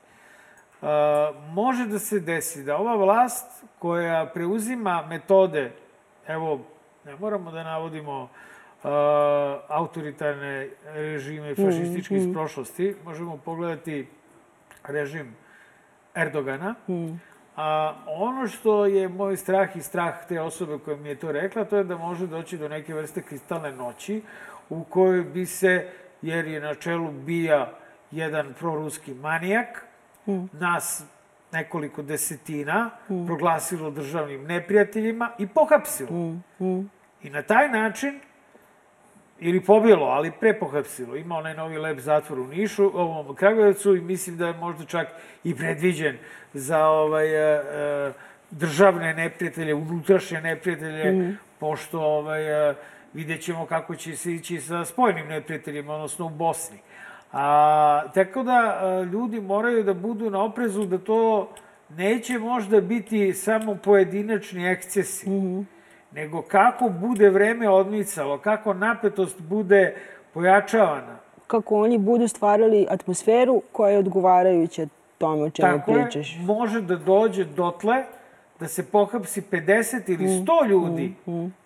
[1.54, 5.72] može da se desi da ova vlast koja preuzima metode,
[6.28, 6.62] evo,
[7.06, 8.30] Ne moramo da navodimo uh,
[9.68, 12.96] autoritarne režime fašističke iz prošlosti.
[13.04, 14.08] Možemo pogledati
[14.84, 15.36] režim
[16.16, 16.76] Erdogana.
[17.56, 21.66] A ono što je moj strah i strah te osobe koja mi je to rekla,
[21.66, 24.22] to je da može doći do neke vrste kristalne noći
[24.70, 25.88] u kojoj bi se,
[26.22, 27.72] jer je na čelu bija
[28.12, 29.86] jedan proruski manijak,
[30.60, 31.04] nas
[31.52, 32.90] nekoliko desetina
[33.28, 36.10] proglasilo državnim neprijateljima i pohapsilo.
[37.24, 38.20] I na taj način
[39.40, 41.16] ili pobilo, ali pre pohapsilo.
[41.16, 45.08] Ima onaj novi lep zatvor u Nišu, ovom Kragujevcu i mislim da je možda čak
[45.44, 46.18] i predviđen
[46.54, 48.14] za ovaj, e, e,
[48.52, 52.76] državne neprijatelje, unutrašnje neprijatelje, pošto ovaj, e,
[53.14, 56.78] vidjet ćemo kako će se ići sa spojnim neprijateljima, odnosno u Bosni.
[57.38, 61.50] A, tako da a, ljudi moraju da budu na oprezu da to
[61.90, 65.30] neće možda biti samo pojedinačni ekscesi,
[66.12, 69.96] nego kako bude vreme odmicalo, kako napetost bude
[70.34, 71.16] pojačavana.
[71.48, 76.38] Kako oni budu stvarali atmosferu koja je odgovarajuća tome o čemu Tako je, pričaš.
[76.40, 78.04] može da dođe dotle
[78.60, 81.14] da se pohapsi 50 ili 100 ljudi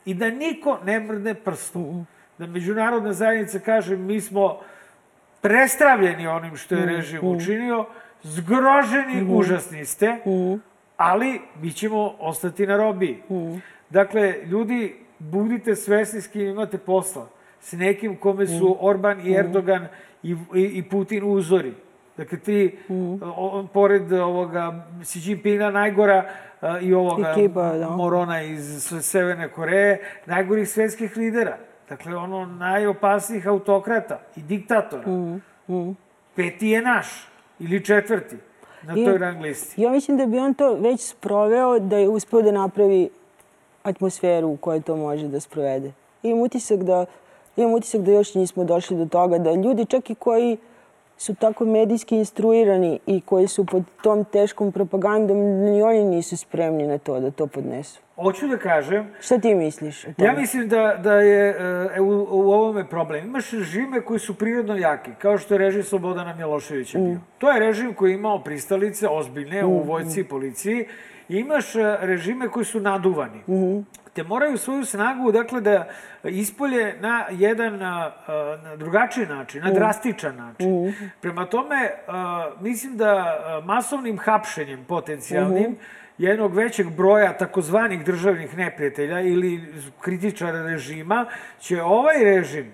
[0.06, 2.08] i da niko ne mrne prstom.
[2.38, 4.60] Da međunarodna zajednica kaže mi smo
[5.42, 7.86] prestravljeni onim što je režim učinio,
[8.24, 10.18] zgroženi, užasni ste,
[10.98, 13.18] ali mi ćemo ostati na robiji.
[13.90, 17.28] Dakle, ljudi, budite svesni s kim imate posla.
[17.62, 19.88] S nekim kome su Orban i Erdogan
[20.24, 21.74] i, i, i Putin uzori.
[22.18, 22.78] Dakle, ti,
[23.22, 26.30] o, pored ovoga Xi Jinpinga najgora
[26.62, 27.90] a, i ovoga Ekipa, da.
[27.90, 31.58] Morona iz Severne Koreje, najgorih svetskih lidera.
[31.90, 35.04] Dakle, ono najopasnijih autokrata i diktatora.
[36.36, 37.08] Peti je naš
[37.60, 38.36] ili četvrti
[38.84, 39.82] na I- toj rang listi.
[39.82, 43.10] Ja mislim da bi on to već sproveo da je uspeo da napravi
[43.84, 45.92] atmosferu u kojoj to može da sprovede.
[46.24, 47.06] Imam utisak da,
[47.56, 50.58] imam utisak da još nismo došli do toga da ljudi čak i koji
[51.20, 56.88] su tako medijski instruirani i koji su pod tom teškom propagandom, ni oni nisu spremni
[56.88, 58.00] na to da to podnesu.
[58.16, 61.50] Hoću da kažem, Šta ti misliš ja mislim da, da je
[61.96, 63.26] e, u, u ovome problem.
[63.26, 67.20] Imaš režime koji su prirodno jaki, kao što je režim Slobodana Miloševića bio.
[67.38, 70.86] To je režim koji je imao pristalice ozbiljne u vojci i policiji.
[71.30, 73.42] I imaš e, režime koji su naduvani.
[74.20, 75.88] Te moraju svoju snagu, dakle, da
[76.24, 78.12] ispolje na jedan na
[78.78, 80.94] drugačiji način, na drastičan način.
[81.22, 81.90] Prema tome,
[82.60, 85.78] mislim da masovnim hapšenjem potencijalnim
[86.18, 91.26] jednog većeg broja takozvanih državnih neprijatelja ili kritičara režima
[91.60, 92.72] će ovaj režim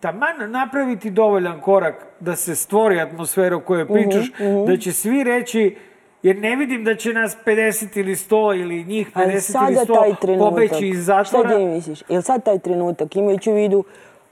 [0.00, 4.32] taman napraviti dovoljan korak da se stvori atmosfera o kojoj pričaš,
[4.66, 5.76] da će svi reći
[6.24, 9.84] jer ne vidim da će nas 50 ili 100 ili njih 50 Ali ili sada
[9.84, 11.56] taj 100 trenutak, pobeći iz šta zatvora.
[11.56, 12.02] ti misliš?
[12.08, 13.84] Je li sad taj trenutak, imajući u vidu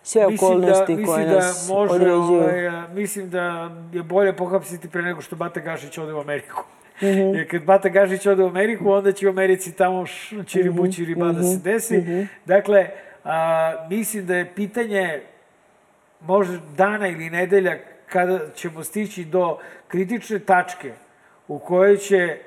[0.02, 2.18] sve Mislim da, okolnosti koje mislim da nas može, određuju?
[2.18, 6.64] ovaj, mislim da je bolje pohapsiti pre nego što Bata Gašić ode u Ameriku.
[7.02, 7.34] Mhm.
[7.34, 10.04] Jer kad Bata Gašić ode u Ameriku, onda će u Americi tamo
[10.46, 12.26] čiribu čiriba da se desi.
[12.44, 12.88] Dakle,
[13.24, 15.20] a, mislim da je pitanje
[16.20, 17.76] može dana ili nedelja
[18.06, 20.92] kada ćemo stići do kritične tačke
[21.52, 22.38] u kojoj će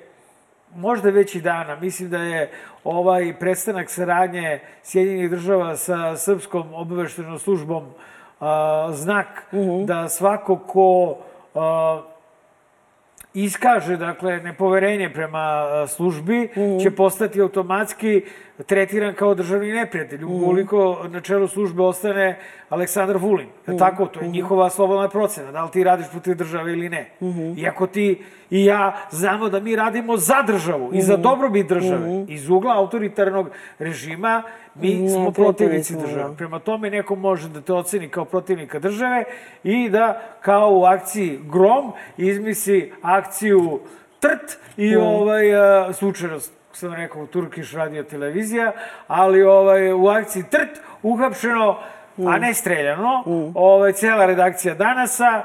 [0.76, 1.76] možda već i dana.
[1.76, 2.52] Mislim da je
[2.84, 7.84] ovaj prestanak saradnje Sjedinjenih država sa Srpskom obaveštenom službom
[8.40, 9.28] a, znak
[9.86, 11.18] da svako ko
[11.56, 12.02] a,
[13.34, 16.50] iskaže dakle nepoverenje prema službi
[16.84, 18.22] će postati automatski
[18.64, 22.40] tretiran kao državni neprijatelj ukoliko na čelu službe ostane
[22.70, 23.48] Aleksandar Vulin.
[23.68, 27.10] Mm Tako, to je njihova slobodna procena, da li ti radiš protiv države ili ne.
[27.58, 32.26] Iako ti i ja znamo da mi radimo za državu i za dobrobit države.
[32.28, 33.50] Iz ugla autoritarnog
[33.80, 34.44] režima
[34.76, 36.30] mi smo protivnici smo, države.
[36.30, 36.36] da.
[36.36, 39.24] Prema tome neko može da te oceni kao protivnika države
[39.64, 43.80] i da kao u akciji Grom izmisli akciju
[44.20, 45.94] Trt i ovaj, a,
[46.76, 48.72] slučajno sam rekao Turkiš radio televizija,
[49.08, 51.80] ali ovaj, u akciji Trt uhapšeno,
[52.28, 53.24] a ne streljano,
[53.56, 55.44] ovaj, cela redakcija Danasa,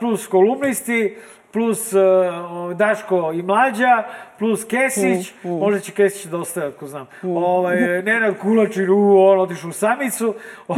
[0.00, 1.18] plus kolumnisti,
[1.56, 4.04] plus uh, Daško i Mlađa,
[4.38, 7.06] plus Kesić, možda će Kesić da ostaje, ako znam.
[7.22, 10.34] Ovaj, Nenad Kulačin, u, on otišao u samicu.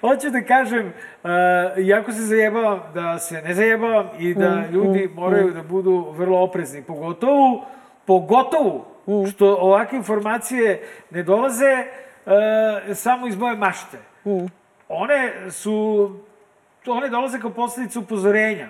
[0.00, 1.30] Hoću da kažem, uh,
[1.76, 6.82] jako se zajebavam, da se ne zajebavam i da ljudi moraju da budu vrlo oprezni,
[6.82, 7.64] pogotovo,
[8.06, 8.86] pogotovo
[9.30, 11.84] što ovakve informacije ne dolaze
[12.26, 13.98] uh, samo iz moje mašte.
[14.88, 16.10] One su,
[16.92, 18.68] one dolaze kao posledica upozorenja.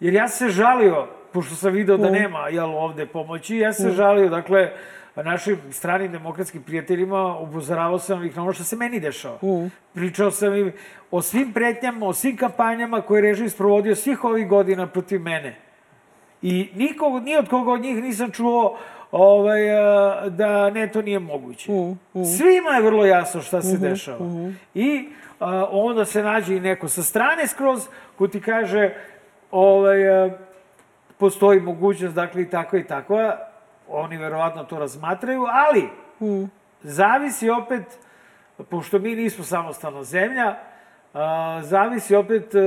[0.00, 4.28] Jer ja se žalio pošto sam video da nema jel, ovde pomoći, ja sam žalio,
[4.28, 4.70] dakle,
[5.16, 9.38] našim stranim demokratskim prijateljima, upozoravao sam ih na ono što se meni dešava.
[9.94, 10.72] Pričao sam im
[11.10, 15.56] o svim pretnjama, o svim kampanjama koje je režim sprovodio svih ovih godina protiv mene.
[16.42, 18.78] I nikog, ni od koga od njih nisam čuo
[19.10, 21.72] ovaj, a, da ne, to nije moguće.
[22.12, 24.26] Svima je vrlo jasno šta se dešava.
[24.74, 25.21] I a,
[25.70, 27.88] onda se nađe i neko sa strane skroz
[28.18, 28.94] ko ti kaže
[29.50, 30.30] ovaj, a,
[31.18, 33.18] postoji mogućnost, dakle, i tako i tako.
[33.88, 35.88] Oni verovatno to razmatraju, ali
[36.82, 37.98] zavisi opet,
[38.70, 40.54] pošto mi nismo samostalna zemlja,
[41.62, 42.60] zavisi opet e,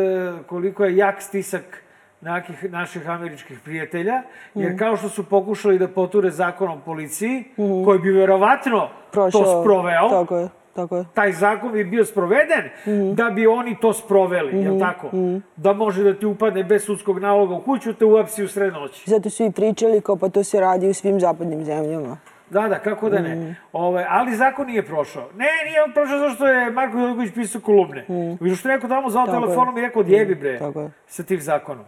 [0.48, 1.84] koliko je jak stisak
[2.22, 4.22] nekih naših američkih prijatelja,
[4.54, 7.44] jer kao što su pokušali da poture zakon o policiji,
[7.86, 11.06] koji bi verovatno to sproveo, Tako je, tako je.
[11.14, 12.70] taj zakon bi bio sproveden
[13.14, 15.10] da bi oni to sproveli, jel tako?
[15.56, 19.10] Da može da ti upadne bez sudskog naloga u kuću, te uapsi u sred noći.
[19.10, 22.18] Zato su i pričali kao pa to se radi u svim zapadnim zemljama.
[22.50, 23.56] Da, da, kako da ne.
[23.74, 25.30] Ove, ali zakon nije prošao.
[25.36, 28.06] Ne, nije on prošao zato što je Marko Joviković pisao kolumne.
[28.10, 28.38] Mm.
[28.44, 30.92] Viš što je neko tamo zvao telefonom i rekao, odjebi bre, Tako je.
[31.08, 31.86] sa tim zakonom.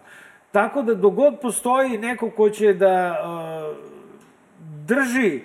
[0.52, 3.78] Tako da dogod postoji neko ko će da uh,
[4.86, 5.42] drži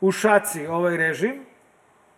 [0.00, 1.34] u šaci ovaj režim,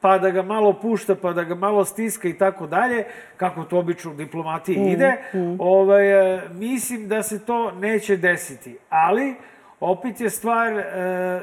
[0.02, 3.04] pa da ga malo pušta, pa da ga malo stiska i tako dalje,
[3.36, 5.16] kako to obično u diplomatiji ide,
[5.58, 8.76] ovaj, e, mislim da se to neće desiti.
[8.88, 9.34] Ali,
[9.80, 10.84] opet je stvar e,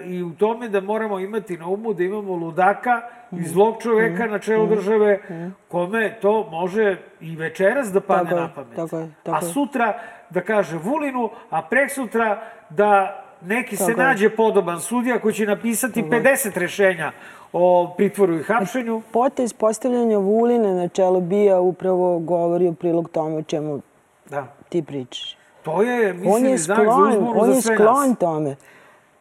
[0.06, 3.02] i u tome da moramo imati na umu da imamo ludaka
[3.32, 5.20] i zlog čoveka na čelu države,
[5.68, 8.76] kome to može i večeras da padne Tako je, na pamet.
[8.76, 9.52] tako je, A tako je.
[9.52, 10.00] sutra
[10.30, 14.08] da kaže Vulinu, a preksutra da neki se Tako je.
[14.08, 17.12] nađe podoban sudija koji će napisati 50 rešenja
[17.54, 19.02] o pritvoru i hapšenju.
[19.12, 23.82] Potez postavljanja Vulina na čelo bija upravo govori u prilog tome o čemu
[24.30, 24.48] Da.
[24.70, 25.38] ti pričaš.
[25.64, 28.20] To je, mislim, on je znak za sklon, uzbunu on za je sve sklon nas.
[28.20, 28.56] tome.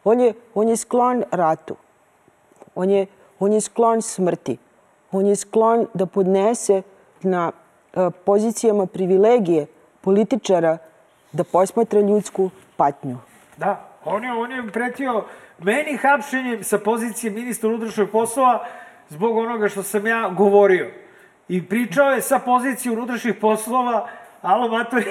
[0.03, 1.75] On je, on je sklon ratu.
[2.75, 3.05] On je,
[3.39, 4.57] on je sklon smrti.
[5.11, 6.81] On je sklon da podnese
[7.21, 7.51] na
[7.93, 9.65] e, pozicijama privilegije
[10.01, 10.77] političara
[11.31, 13.17] da posmatra ljudsku patnju.
[13.57, 15.23] Da, on je, on je pretio
[15.63, 18.65] meni hapšenjem sa pozicije ministra unutrašnjih poslova
[19.09, 20.91] zbog onoga što sam ja govorio.
[21.47, 24.09] I pričao je sa pozicije unutrašnjih poslova
[24.41, 25.05] Alo, matori,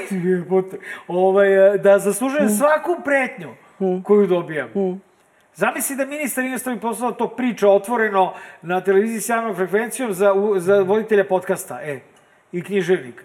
[1.09, 3.55] ovaj, da zaslužujem svaku pretnju
[4.03, 4.69] koju dobijam.
[5.55, 10.81] Zamisli da ministar inostavnih poslova to priča otvoreno na televiziji s javnom frekvencijom za, za
[10.81, 12.01] voditelja podcasta, e,
[12.53, 13.25] i književnika.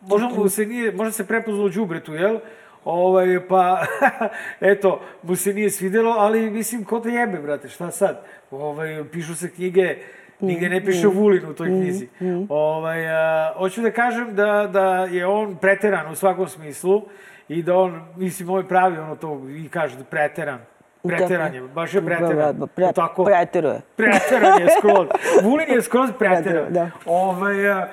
[0.00, 2.38] Možda se nije, možda se prepoznalo u đubretu, jel?
[2.84, 3.86] Ovaj, pa,
[4.60, 8.24] eto, mu se nije svidelo, ali mislim, ko te jebe, brate, šta sad?
[8.50, 9.96] Ovaj, pišu se knjige,
[10.40, 12.08] nigde ne piše Vulin u toj knjizi.
[12.48, 17.02] Ovaj, a, hoću da kažem da, da je on preteran u svakom smislu
[17.48, 20.58] i da on, mislim, ovaj pravi ono to, i kaže da preteran.
[21.02, 22.68] Preteran je, baš je preteran.
[22.74, 23.80] Pre, Tako, preteruje.
[23.96, 25.08] Preteran je skroz.
[25.44, 26.72] Vulin je skroz preteran.
[26.72, 26.90] Da.
[27.06, 27.88] Ovaj, a,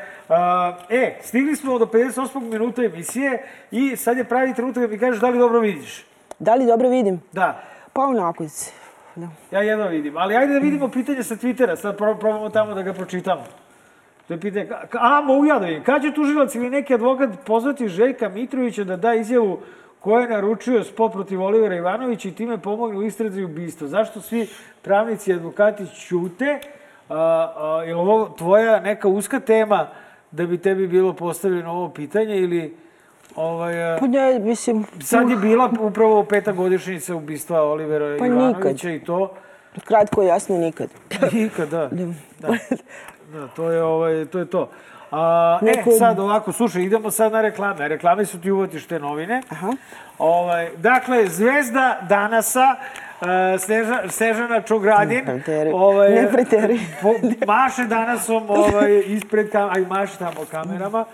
[0.89, 2.41] e, stigli smo do 58.
[2.41, 6.05] minuta emisije i sad je pravi trenutak da mi kažeš da li dobro vidiš.
[6.39, 7.21] Da li dobro vidim?
[7.31, 7.61] Da,
[7.93, 8.45] Pa onako.
[9.15, 9.27] Da.
[9.51, 10.17] ja jedno vidim.
[10.17, 11.75] Ali ajde da vidimo pitanje sa Twittera.
[11.75, 13.43] Sad pro- probamo tamo da ga pročitamo.
[14.27, 15.83] To je pitanje, a, mogu ja da vidim.
[15.83, 19.59] Kad će tužilac ili neki advokat pozvati Željka Mitrovića da da izjavu
[19.99, 23.87] ko je naručio spot protiv Olivera Ivanovića i time pomogne u istrazi ubistva?
[23.87, 24.47] Zašto svi
[24.81, 26.59] pravnici i advokati ćute?
[27.09, 29.87] A, a, je li ovo tvoja neka uska tema
[30.31, 32.75] da bi tebi bilo postavljeno ovo pitanje ili
[33.35, 38.91] ovaj, Pa ne, mislim, sad je bila upravo peta godišnjica ubistva Olivera Pa Ivanovića nikad.
[38.91, 39.33] i to
[39.85, 40.89] kratko i jasno nikad.
[41.31, 41.89] nikad, da.
[42.39, 42.57] da.
[43.33, 44.69] Da, to je, ovaj, to je to.
[45.11, 47.87] A, Neko- E, sad ovako, slušaj, idemo sad na reklame.
[47.87, 49.41] Reklame su ti uvatiš te novine.
[49.49, 49.71] Aha.
[50.19, 52.75] Ovaj, dakle, zvezda danasa,
[53.21, 53.27] uh,
[53.59, 55.17] Sneža, Snežana Čogradin.
[55.17, 55.71] Ne preteri.
[55.73, 56.79] ovaj, Ne preteri.
[57.01, 57.13] po,
[57.47, 61.05] maše danasom ovaj, ispred kam, aj maše tamo kamerama.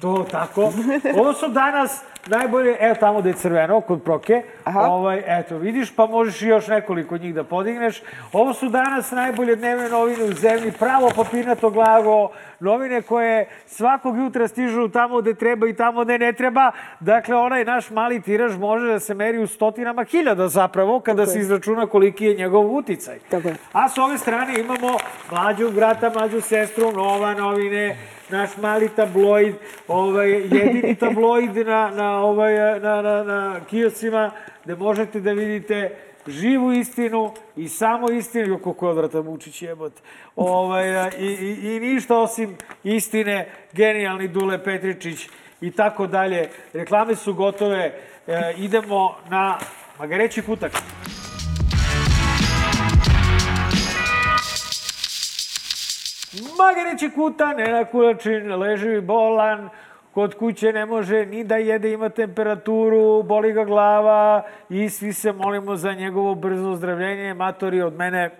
[0.00, 0.72] To tako.
[1.14, 4.42] Ovo su danas najbolje, evo tamo gde je crveno, kod proke.
[4.64, 4.80] Aha.
[4.80, 8.02] Ovaj, eto, vidiš, pa možeš još nekoliko njih da podigneš.
[8.32, 12.28] Ovo su danas najbolje dnevne novine u zemlji, pravo papirnato glago,
[12.60, 16.72] novine koje svakog jutra stižu tamo gde treba i tamo gde ne treba.
[17.00, 21.38] Dakle, onaj naš mali tiraž može da se meri u stotinama hiljada zapravo, kada se
[21.38, 23.18] izračuna koliki je njegov uticaj.
[23.30, 23.56] Tako je.
[23.72, 24.96] A s ove strane imamo
[25.30, 27.96] mlađu brata, mlađu sestru, nova novine,
[28.30, 29.54] naš mali tabloid,
[29.88, 34.30] ovaj, jedini tabloid na, na, ovaj, na, na, na kioscima,
[34.64, 40.02] gde možete da vidite živu istinu i samo istinu, jo kako je odvratan Vučić jebote,
[40.36, 45.28] ovaj, i, i, i ništa osim istine, genijalni Dule Petričić
[45.60, 46.48] i tako dalje.
[46.72, 48.00] Reklame su gotove.
[48.26, 49.58] E, idemo na
[49.98, 50.72] Magareći kutak.
[56.32, 59.68] Magareći kuta, Nena Kulačin, leži bolan,
[60.14, 65.32] kod kuće ne može ni da jede, ima temperaturu, boli ga glava i svi se
[65.32, 67.34] molimo za njegovo brzo ozdravljenje.
[67.34, 68.30] Matori od mene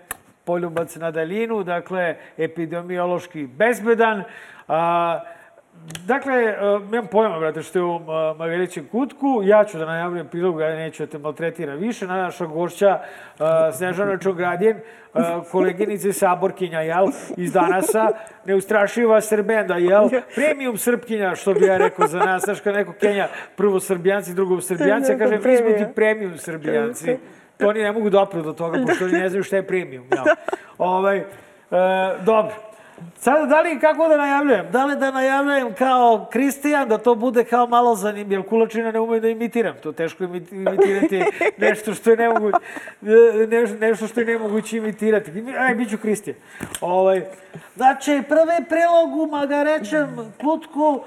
[0.45, 4.23] poljubac na daljinu, dakle, epidemiološki bezbedan.
[4.67, 5.19] A,
[6.05, 6.55] Dakle,
[6.91, 7.99] nemam pojma, brate, što je u
[8.37, 9.41] Magarićem kutku.
[9.43, 12.07] Ja ću da najavljam prilog, ja neću da te maltretira više.
[12.07, 12.99] Naša gošća,
[13.77, 14.79] Snežana Čogradjen,
[15.51, 17.07] koleginice Saborkinja, jel,
[17.37, 18.07] iz danasa,
[18.45, 23.27] neustrašiva Srbenda, jel, premium Srpkinja, što bi ja rekao za nas, znaš, kad neko Kenja,
[23.55, 27.17] prvo Srbijanci, drugo Srbijanci, ja kažem, mi smo ti premium Srbijanci.
[27.57, 30.25] To oni ne mogu dopru do toga, pošto oni ne znaju šta je premium, jel.
[30.77, 31.25] Ovaj, e,
[32.25, 32.68] dobro.
[33.17, 34.71] Sada, da li, kako da najavljujem?
[34.71, 38.99] Da li da najavljujem kao Kristijan, da to bude kao malo zanimljivo, jer kulačina ne
[38.99, 39.75] umeju da imitiram.
[39.83, 41.23] To teško imitirati
[41.57, 42.57] nešto što je nemoguće,
[43.47, 45.31] ne, nešto što je nemoguće imitirati.
[45.59, 46.37] Aj, bit ću Kristijan.
[46.81, 47.25] Ovaj,
[47.75, 51.01] znači, prvi prilog u Magarećem kutku uh,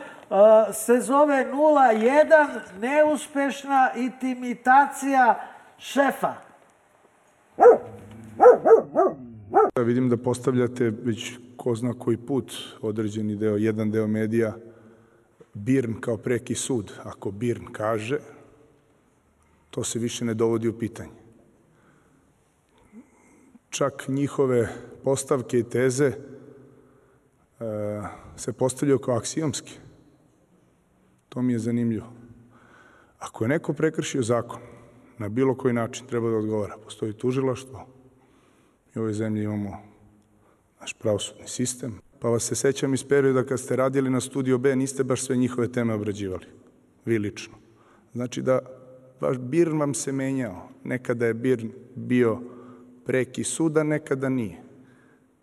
[0.75, 2.47] se zove 01,
[2.81, 5.41] neuspešna intimitacija
[5.79, 6.35] šefa.
[9.77, 14.57] Vidim da postavljate već ko zna koji put određeni deo, jedan deo medija,
[15.55, 16.93] Birn kao preki sud.
[17.05, 18.19] Ako Birn kaže,
[19.71, 21.23] to se više ne dovodi u pitanje.
[23.71, 24.69] Čak njihove
[25.05, 26.15] postavke i teze e,
[28.37, 29.73] se postavljaju kao aksijomske.
[31.29, 32.13] To mi je zanimljivo.
[33.19, 34.61] Ako je neko prekršio zakon,
[35.19, 36.77] na bilo koji način treba da odgovara.
[36.85, 37.87] Postoji tužilaštvo.
[38.95, 39.92] Mi u ovoj zemlji imamo
[40.83, 41.99] naš pravosudni sistem.
[42.19, 45.37] Pa vas se sećam iz perioda kad ste radili na Studio B, niste baš sve
[45.37, 46.47] njihove teme obrađivali.
[47.05, 47.55] Vi lično.
[48.13, 48.59] Znači da
[49.21, 50.69] vaš Birn vam se menjao.
[50.85, 52.41] Nekada je Birn bio
[53.05, 54.63] preki suda, nekada nije.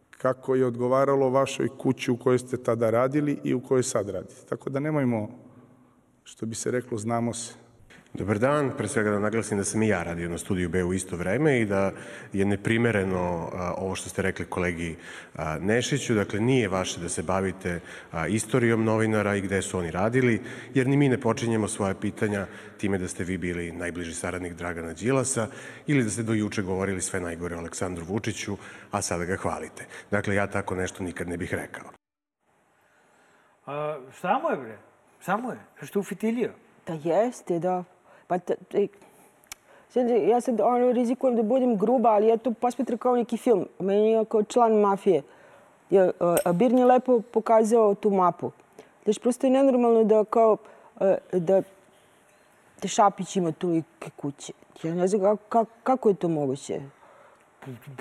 [0.09, 4.35] Kako je odgovaralo vašoj kući u kojoj ste tada radili i u kojoj sad radite.
[4.49, 5.29] Tako da nemojmo,
[6.23, 7.53] što bi se reklo, znamo se.
[8.13, 10.93] Dobar dan, pre svega da naglasim da sam i ja radio na studiju B u
[10.93, 11.91] isto vreme i da
[12.33, 14.95] je neprimereno a, ovo što ste rekli kolegi
[15.35, 17.79] a, Nešiću, dakle nije vaše da se bavite
[18.11, 20.41] a, istorijom novinara i gde su oni radili,
[20.73, 22.47] jer ni mi ne počinjemo svoje pitanja
[22.77, 25.47] time da ste vi bili najbliži saradnik Dragana Đilasa
[25.87, 28.57] ili da ste do juče govorili sve najgore o Aleksandru Vučiću,
[28.91, 29.85] a sada ga hvalite.
[30.11, 31.91] Dakle, ja tako nešto nikad ne bih rekao.
[33.65, 33.97] A,
[34.43, 34.77] mu je, bre?
[35.41, 35.59] Mu je?
[35.81, 36.51] Što ufitilio?
[36.87, 37.83] Da jeste, da.
[38.29, 38.39] Pa
[39.89, 43.65] sad, ja sad ono, rizikujem da budem gruba, ali ja to posmetram kao neki film.
[43.79, 45.21] Meni je kao član mafije.
[45.89, 46.11] Ja,
[46.45, 48.51] a Birn je lepo pokazao tu mapu.
[49.03, 50.57] Znaš, prosto je nenormalno da kao,
[51.33, 51.61] da,
[52.81, 54.53] da Šapić ima tolike kuće.
[54.83, 56.81] Ja ne znam kako, kako, je to moguće.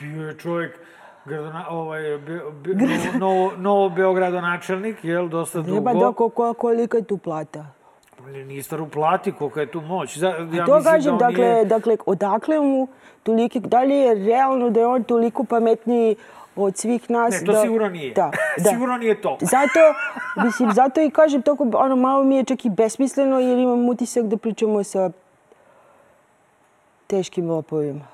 [0.00, 0.78] Bio je čovjek
[1.24, 2.74] gradona, ovaj, be, be,
[3.18, 5.72] novo, novo Beogradonačelnik, jel, dosta dugo.
[5.72, 7.77] Treba da, koliko, kolika je tu plata?
[8.32, 10.16] Ministar uplati kolika je tu moć.
[10.16, 11.64] Ja to kažem, da dakle, nije...
[11.64, 12.88] dakle, odakle mu
[13.22, 16.16] toliki, da li je realno da je on toliko pametniji
[16.56, 17.40] od svih nas.
[17.40, 18.14] Ne, to da, sigurno nije.
[18.14, 18.30] Da,
[18.64, 18.70] da.
[18.70, 19.38] Sigurno nije to.
[19.40, 19.80] Zato,
[20.44, 24.24] mislim, zato i kažem, toko, ono, malo mi je čak i besmisleno, jer imam utisak
[24.24, 25.10] da pričamo sa
[27.06, 28.04] teškim lopovima.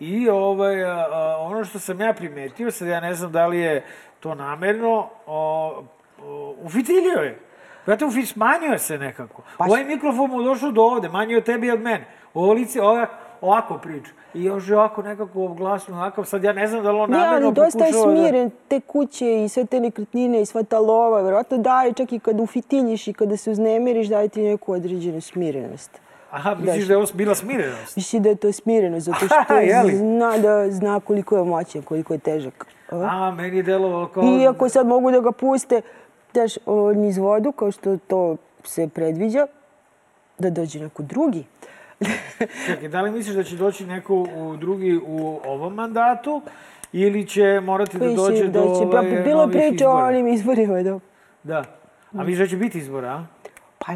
[0.00, 3.84] I ovaj, a, ono što sam ja primetio, sad ja ne znam da li je
[4.20, 5.82] to namerno, o,
[6.22, 7.38] o, ufitilio je.
[7.86, 9.42] Brate, smanjio se nekako.
[9.58, 12.06] Pa ovaj mikrofon mu došao do ovde, manji od tebi i od mene.
[12.34, 13.10] Ovo lice, ovak,
[13.40, 14.10] ovako priča.
[14.34, 17.18] I još je ovako nekako glasno, onako, sad ja ne znam da li on ne,
[17.18, 18.54] namerno ali dosta je da- smiren, da...
[18.68, 22.42] te kuće i sve te nekretnine i sva ta lova, verovatno daje čak i kada
[22.42, 26.00] ufitiljiš i kada se uznemiriš, daje ti neku određenu smirenost.
[26.30, 27.96] Aha, misliš da je ovo bila smirenost?
[27.96, 32.12] Mislim da je to smirenost, zato što Aha, zna da zna koliko je moćan, koliko
[32.12, 32.66] je težak.
[32.90, 34.24] A, meni je delovalo kao...
[34.24, 35.82] Iako sad mogu da ga puste,
[36.34, 36.52] daš
[36.96, 39.46] niz vodu, kao što to se predviđa,
[40.38, 41.44] da dođe neko drugi.
[42.66, 46.42] Čekaj, da li misliš da će doći neko u drugi u ovom mandatu
[46.92, 50.82] ili će morati da dođe da do će, ovaj, pa, bilo priče o onim izborima,
[50.82, 50.98] da.
[51.42, 51.64] Da.
[52.12, 53.24] A misliš da će biti izbora, a?
[53.78, 53.92] Pa,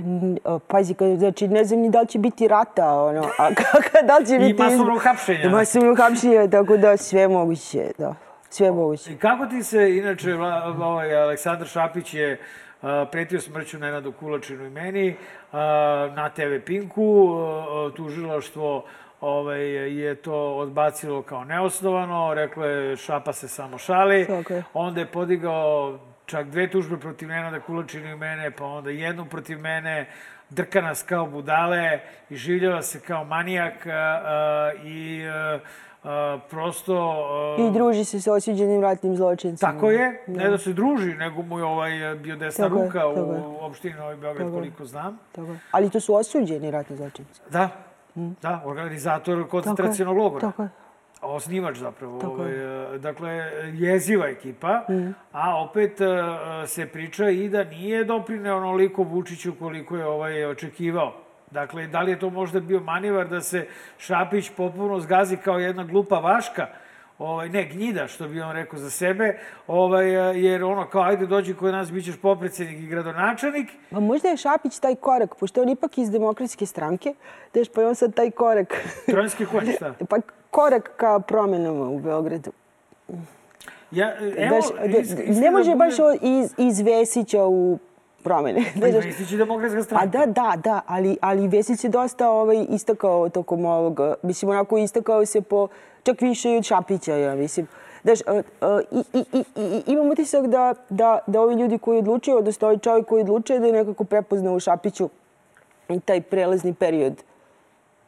[0.68, 4.26] pazi, znači, ne znam ni da li će biti rata, ono, a kaka, da li
[4.26, 4.50] će biti...
[4.50, 5.50] I masovno hapšenja.
[5.50, 8.14] Masovno hapšenja, tako da sve moguće, da.
[8.50, 9.18] Sve moguće.
[9.18, 12.40] Kako ti se, inače, ovaj, Aleksandar Šapić je
[13.12, 15.58] pretio smrću Nenadu Kulačinu i meni uh,
[16.14, 18.84] na TV Pinku, uh, tužilaštvo
[19.20, 24.26] ovaj, je to odbacilo kao neosnovano, reklo je šapa se samo šali.
[24.26, 24.62] Okay.
[24.74, 29.58] Onda je podigao čak dve tužbe protiv Nenada Kulačina i mene, pa onda jednu protiv
[29.58, 30.06] mene,
[30.50, 35.58] drka nas kao budale i življava se kao manijak a, a, i a,
[36.04, 36.94] a, prosto...
[37.58, 39.72] A, I druži se sa osuđenim ratnim zločincima.
[39.72, 40.42] Tako je, da.
[40.42, 43.42] ne da se druži, nego mu je ovaj bio desna tako ruka je, u je.
[43.60, 45.18] opštini Novi Beograd, tako koliko znam.
[45.32, 45.58] Tako je.
[45.70, 47.40] Ali to su osuđeni ratni zločinci.
[47.50, 47.68] Da,
[48.16, 48.30] mm.
[48.42, 50.40] da, organizator koncentracijonog logora.
[50.40, 50.68] Tako je
[51.22, 52.18] osnivač zapravo.
[52.18, 52.32] Tako.
[52.32, 53.30] Ovaj, e, dakle,
[53.74, 55.14] jeziva ekipa, mm.
[55.32, 56.06] a opet e,
[56.66, 61.12] se priča i da nije doprineo onoliko Vučiću koliko je ovaj očekivao.
[61.50, 63.66] Dakle, da li je to možda bio manivar da se
[63.98, 66.66] Šapić popuno zgazi kao jedna glupa vaška,
[67.18, 70.10] ovaj, ne, gnjida, što bi on rekao za sebe, ovaj,
[70.44, 73.70] jer ono kao, ajde dođi kod nas, bit ćeš popredsednik i gradonačelnik.
[73.90, 77.14] Pa možda je Šapić taj korak, pošto on ipak iz demokratske stranke,
[77.54, 78.74] daš, pa je on sad taj korak.
[79.06, 79.94] Tronski konj, šta?
[80.08, 80.16] pa
[80.50, 82.52] korak ka promenama u Beogradu.
[83.90, 85.06] Ja, evo, daš,
[85.40, 87.78] ne može baš iz, iz Vesića u
[88.22, 88.64] promene.
[88.80, 90.04] Pa Vesić je demokratska stranka.
[90.04, 94.78] A da, da, da, ali, ali Vesić je dosta ovaj, istakao tokom ovog, mislim, onako
[94.78, 95.68] istakao se po,
[96.02, 97.66] čak više i od Šapića, ja mislim.
[98.02, 101.98] Daš, uh, uh, i, i, i, i, imam utisak da, da, da ovi ljudi koji
[101.98, 105.08] odlučuju, odnosno ovaj čovjek koji odlučuje da je nekako prepoznao u Šapiću
[106.04, 107.22] taj prelazni period.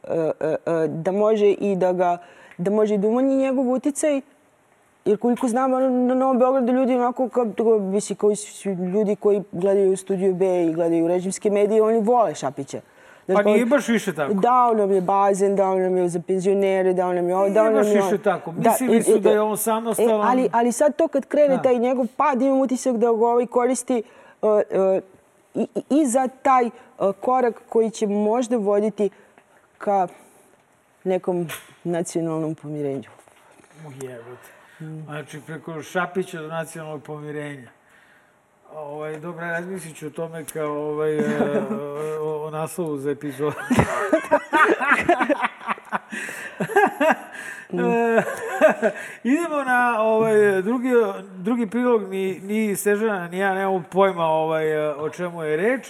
[0.03, 0.09] Uh,
[0.87, 2.17] da može i da ga,
[2.57, 4.21] da može i da umanji njegov uticaj,
[5.05, 5.71] Jer koliko znam,
[6.07, 7.45] na Novom Beogradu ljudi onako, kao,
[7.79, 12.81] misli, koji su ljudi koji gledaju Studio B i gledaju režimske medije, oni vole Šapića.
[13.27, 14.33] Pa nije baš više tako.
[14.33, 17.75] Dao nam je bazen, dao nam je za penzionere, dao nam je ovo, dao nam
[17.75, 17.83] je...
[17.83, 18.51] Nije baš više tako.
[18.51, 20.27] Mislili da, su da je on samostalan...
[20.27, 21.61] E, ali, ali sad to kad krene da.
[21.61, 24.03] taj njegov pad, imam utisak da ga ovaj koristi
[24.41, 25.01] uh, uh,
[25.55, 26.71] i, i za taj uh,
[27.21, 29.09] korak koji će možda voditi
[29.77, 30.07] ka
[31.03, 31.47] nekom
[31.83, 33.09] nacionalnom pomirenju.
[33.87, 34.60] Ujebate.
[34.81, 35.03] Mm.
[35.05, 37.69] Znači, preko Šapića do nacionalnog pomirenja.
[38.73, 41.23] Ovaj, dobro, razmislit ću o tome kao ovaj, e,
[42.21, 43.55] o, o naslovu za epizodu.
[49.23, 50.89] Idemo na ovaj, drugi,
[51.37, 55.87] drugi prilog, ni, ni Sežana, ni ja nemamo pojma ovaj, o čemu je reč.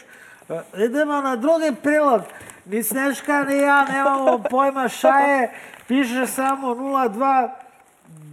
[0.49, 2.21] E, idemo na drugi prilog.
[2.65, 5.51] Ni Sneška, ni ja nemamo pojma šta je.
[5.87, 7.60] Piše samo 02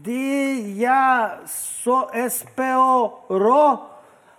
[0.09, 3.79] di ja so SPO ro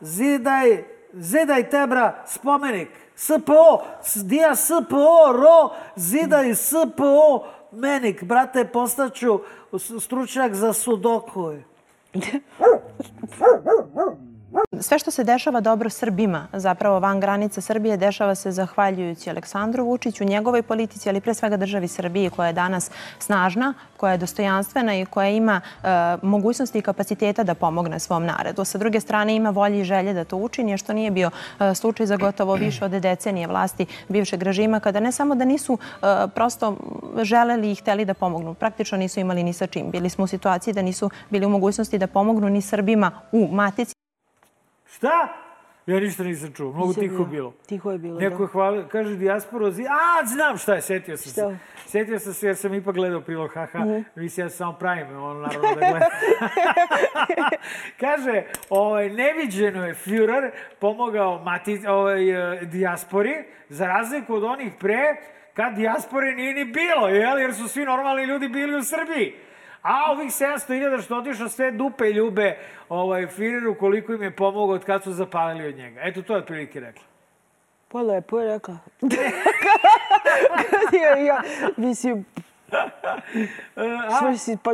[0.02, 2.90] zidaj zidaj tebra spomenik.
[3.16, 3.84] SPO
[4.16, 9.40] dija SPO ro zidaj SPO menik brate postaću
[10.00, 11.54] stručnjak za sudoku
[14.82, 20.24] Sve što se dešava dobro Srbima, zapravo van granice Srbije, dešava se zahvaljujući Aleksandru Vučiću,
[20.24, 25.06] njegovoj politici, ali pre svega državi Srbije koja je danas snažna, koja je dostojanstvena i
[25.06, 25.88] koja ima e,
[26.22, 28.66] mogućnosti i kapaciteta da pomogne svom naredu.
[28.66, 32.06] Sa druge strane ima volje i želje da to učini, što nije bio e, slučaj
[32.06, 36.78] za gotovo više od decenije vlasti bivšeg režima, kada ne samo da nisu e, prosto
[37.22, 39.92] želeli i hteli da pomognu, praktično nisu imali ni sa čim.
[39.92, 43.99] Bili smo u situaciji da nisu bili u mogućnosti da pomognu ni Srbima u matici.
[44.96, 45.34] Šta?
[45.90, 46.74] Ja ništa nisam čuo.
[46.74, 47.54] Mnogo tiho bilo.
[47.68, 48.44] Tiho je bilo, Neko da.
[48.44, 49.84] je hvala, kaže dijaspora, zi...
[49.84, 51.50] a, znam šta je, setio sam šta?
[51.50, 51.58] se.
[51.90, 55.42] Setio sam se jer sam ipak gledao prilog, haha, mm mislim ja samo pravim, on
[55.42, 56.10] naravno da gleda.
[58.04, 63.34] kaže, ovaj, neviđeno je Führer pomogao mati, ovaj, eh, dijaspori,
[63.70, 65.16] za razliku od onih pre,
[65.54, 67.40] kad dijaspore nije ni bilo, jel?
[67.40, 69.36] jer su svi normalni ljudi bili u Srbiji.
[69.82, 72.58] A ovih 700.000 što otišao sve dupe ljube
[72.90, 76.02] ovaj, Fireru koliko im je pomogao od kad su zapalili od njega.
[76.04, 77.04] Eto, to je otprilike rekla.
[77.88, 78.78] Pa lepo je rekla.
[81.04, 81.42] ja, ja,
[81.78, 82.26] mislim,
[84.20, 84.72] Svrsi, pa,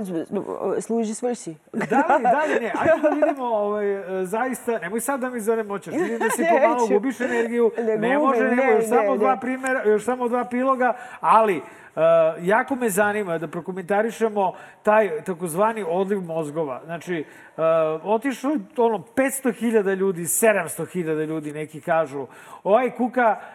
[0.81, 1.55] služi svrsi.
[1.73, 2.73] Da li, da li, ne.
[2.79, 3.85] Ajde da vidimo, ovaj,
[4.25, 5.93] zaista, nemoj sad da mi zaremoćaš.
[5.93, 7.71] Vidim da si pomalo gubiš energiju.
[7.77, 11.61] Ne, ne može, ne, ne, još samo dva primjera, još samo dva piloga, ali
[11.95, 12.01] Uh,
[12.47, 14.53] jako me zanima da prokomentarišemo
[14.83, 16.81] taj takozvani odliv mozgova.
[16.85, 17.25] Znači,
[17.57, 17.63] uh,
[18.03, 22.27] otišlo ono 500.000 ljudi, 700.000 ljudi, neki kažu.
[22.63, 23.54] Ovaj kuka E,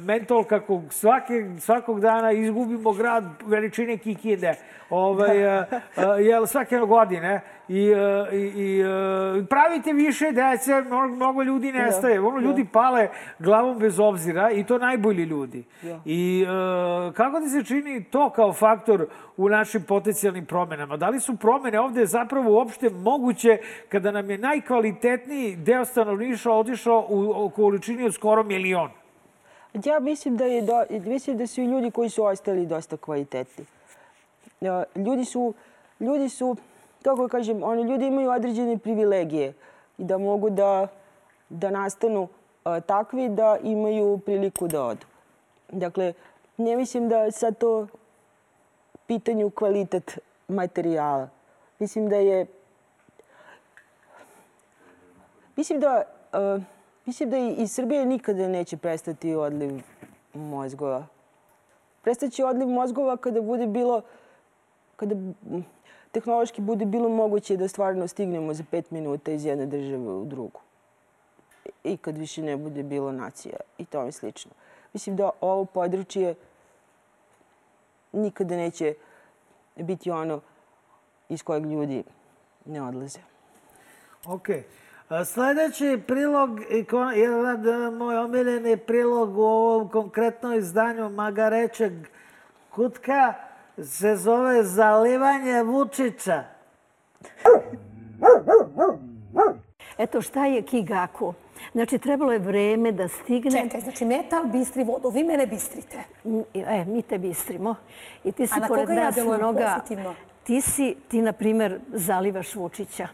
[0.00, 4.54] mentol kako svake, svakog dana izgubimo grad veličine Kikinde.
[4.90, 5.66] Ovaj, e,
[6.20, 7.40] jel, svake godine.
[7.68, 7.92] I,
[8.32, 8.82] i, i
[9.50, 12.20] pravite više dece, mnogo, mnogo ljudi da, nestaje.
[12.20, 12.46] Ono, da.
[12.46, 13.08] ljudi pale
[13.38, 15.64] glavom bez obzira i to najbolji ljudi.
[15.82, 16.00] Da.
[16.04, 16.44] I
[17.14, 19.06] kako ti se čini to kao faktor
[19.36, 20.96] u našim potencijalnim promenama?
[20.96, 23.58] Da li su promene ovde zapravo uopšte moguće
[23.88, 29.01] kada nam je najkvalitetniji deo stanovništva otišao u količini od skoro milion?
[29.74, 33.64] Ja mislim da, je do, mislim da su i ljudi koji su ostali dosta kvalitetni.
[34.96, 35.54] Ljudi su,
[36.00, 36.56] ljudi su,
[37.02, 39.52] kako kažem, oni ljudi imaju određene privilegije.
[39.98, 40.88] i da mogu da,
[41.48, 42.28] da nastanu
[42.64, 45.06] a, takvi da imaju priliku da odu.
[45.68, 46.12] Dakle,
[46.56, 47.86] ne mislim da je to
[49.06, 50.18] pitanju kvalitet
[50.48, 51.28] materijala.
[51.78, 52.46] Mislim da je...
[55.56, 56.62] Mislim da, uh,
[57.06, 59.82] mislim da i, i Srbije nikada neće prestati odliv
[60.34, 61.06] mozgova.
[62.02, 64.02] Prestaće odliv mozgova kada bude bilo,
[64.96, 65.14] kada
[66.12, 70.60] tehnološki bude bilo moguće da stvarno stignemo za pet minuta iz jedne države u drugu.
[71.84, 74.50] I kad više ne bude bilo nacija i tome slično.
[74.92, 76.34] Mislim da ovo područje
[78.12, 78.94] nikada neće
[79.76, 80.40] biti ono
[81.28, 82.04] iz kojeg ljudi
[82.64, 83.20] ne odlaze.
[84.26, 84.48] Ok.
[85.24, 86.60] Sledeći prilog,
[87.14, 91.92] jedan moj omiljeni prilog u ovom konkretnom izdanju Magarećeg
[92.70, 93.34] kutka
[93.84, 96.44] se zove Zalivanje Vučića.
[99.98, 101.34] Eto šta je Kigaku?
[101.72, 103.62] Znači, trebalo je vreme da stigne...
[103.62, 105.98] Čekaj, znači metal bistri vodu, vi mene bistrite.
[106.54, 107.74] E, mi te bistrimo.
[108.24, 109.74] I ti si A na pored koga ja nas delujem mnoga...
[109.74, 110.14] pozitivno?
[110.44, 113.08] Ti si, ti na primer, zalivaš Vučića.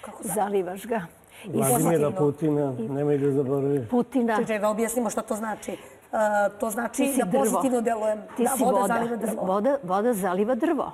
[0.00, 1.17] Kako Zalivaš ga.
[1.44, 3.88] Vladimira Putina, nemoj da zaboraviš.
[3.90, 4.36] Putina.
[4.36, 5.72] Čekaj, da objasnimo šta to znači.
[5.72, 6.18] Uh,
[6.60, 7.44] to znači da drvo.
[7.44, 8.22] pozitivno delujem.
[8.36, 8.94] Ti da si voda, voda.
[8.94, 9.42] zaliva drvo.
[9.42, 10.92] Voda, voda zaliva drvo.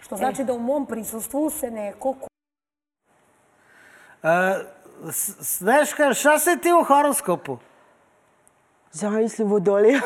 [0.00, 2.14] Što znači da u mom prisustvu se neko...
[4.22, 4.28] E,
[5.10, 7.58] S- Sneška, šta si ti u horoskopu?
[8.92, 10.00] Zamisli vodolija.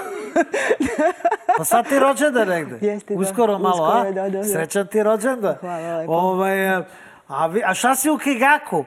[1.57, 2.87] Pa sad ti rođendan negde.
[2.87, 3.21] Jeste, da.
[3.21, 4.05] Uskoro malo, a?
[4.05, 4.45] Da, da, da.
[4.45, 5.55] Srećan ti rođendan.
[5.55, 6.13] Hvala lepo.
[6.13, 6.85] Ovaj, e,
[7.29, 8.85] a, vi, a šta si u Kigaku?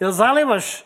[0.00, 0.84] Jel zalivaš?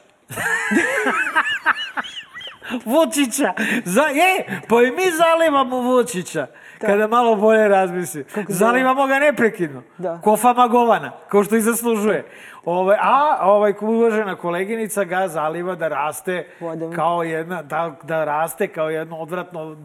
[2.84, 3.52] Vučića.
[3.84, 6.46] Za, je, pa i mi zalivamo Vučića.
[6.78, 8.24] Kada malo bolje razmisli.
[8.48, 9.82] Zalivamo ga neprekidno.
[9.98, 10.20] Da.
[10.24, 12.26] Ko fama govana, kao što i zaslužuje.
[12.64, 16.92] Ovaj, a ovaj uvažena koleginica ga zaliva da raste Vodom.
[16.92, 19.76] kao jedna, da, da raste kao jedno odvratno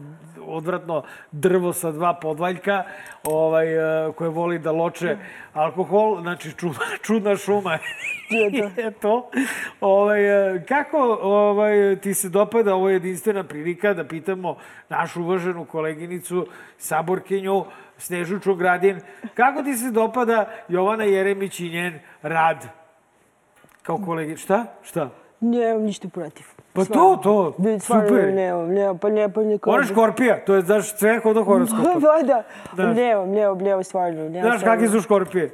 [0.48, 1.02] odvratno
[1.32, 2.84] drvo sa dva podvaljka
[3.24, 3.74] ovaj,
[4.08, 5.16] e, koje voli da loče
[5.52, 7.78] alkohol, znači čudna, čudna šuma
[8.30, 9.30] je to.
[9.80, 14.56] Ovaj, e, kako ovaj, ti se dopada ovo jedinstvena prilika da pitamo
[14.88, 16.46] našu uvaženu koleginicu,
[16.78, 17.64] saborkinju
[17.98, 19.00] Snežu Čugradin,
[19.34, 22.66] kako ti se dopada Jovana Jeremić i njen rad
[23.82, 24.36] kao kolegi?
[24.36, 24.64] Šta?
[24.82, 25.10] Šta?
[25.40, 26.57] Nemam ništa protiv.
[26.78, 27.16] Pa Stvarno.
[27.16, 28.34] to, to, Ne, stvarno super.
[28.34, 31.82] Nemam, nemam, pa ne, pa ne Ona je škorpija, to je, znaš, sve kod horoskopa.
[32.02, 32.42] Pa da,
[32.74, 32.96] Znaš.
[32.96, 34.22] nemam, nemam, nemam, stvarno.
[34.22, 34.82] Nemam Znaš stvarno.
[34.82, 35.50] kakvi su škorpije?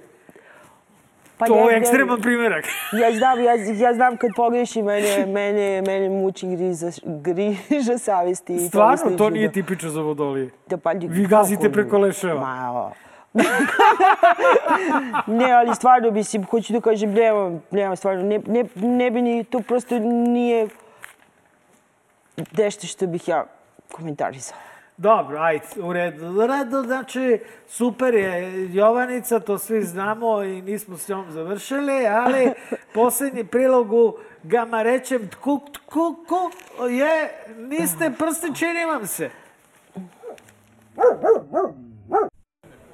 [1.39, 2.65] Pa to je ekstreman primjerak.
[3.03, 3.55] Ja znam, ja,
[3.89, 8.55] ja znam kad pogrešim, mene, mene, mene muči griza, griža savesti.
[8.55, 9.53] i Stvarno, slično, to nije da.
[9.53, 10.51] tipično za vodolije.
[10.67, 12.41] Da, pa, Vi gazite preko leševa.
[12.41, 12.91] Ma, o.
[15.27, 19.45] ne, ali stvarno, mislim, hoću da kažem, nemam, nemam stvarno, ne, ne, ne bi ni,
[19.45, 20.69] to prosto nije
[22.37, 23.47] nešto što bih ja
[23.93, 24.61] komentarisala.
[24.97, 26.27] Dobro, ajde, u redu.
[26.27, 32.53] U redu, znači, super je Jovanicca, to svi znamo i nismo s njom završili, ali
[32.95, 36.51] posljednji prilog u Gamarećem tkuk tkuku
[36.91, 39.31] je, niste prsti, čini vam se.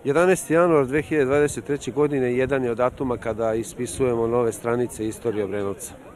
[0.04, 0.52] 11.
[0.52, 1.92] januar 2023.
[1.92, 6.10] godine jedan je od datuma kada ispisujemo nove stranice istorije Obrenovca.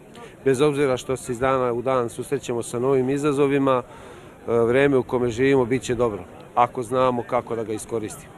[0.45, 5.03] Bez obzira što se iz dana u dan susrećemo sa novim izazovima, e, vreme u
[5.03, 8.33] kome živimo bit će dobro, ako znamo kako da ga iskoristimo.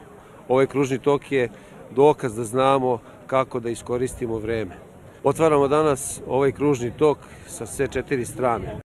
[0.49, 1.49] Ovaj kružni tok je
[1.91, 4.77] dokaz da znamo kako da iskoristimo vreme.
[5.25, 8.81] Otvaramo danas ovaj kružni tok sa sve četiri strane.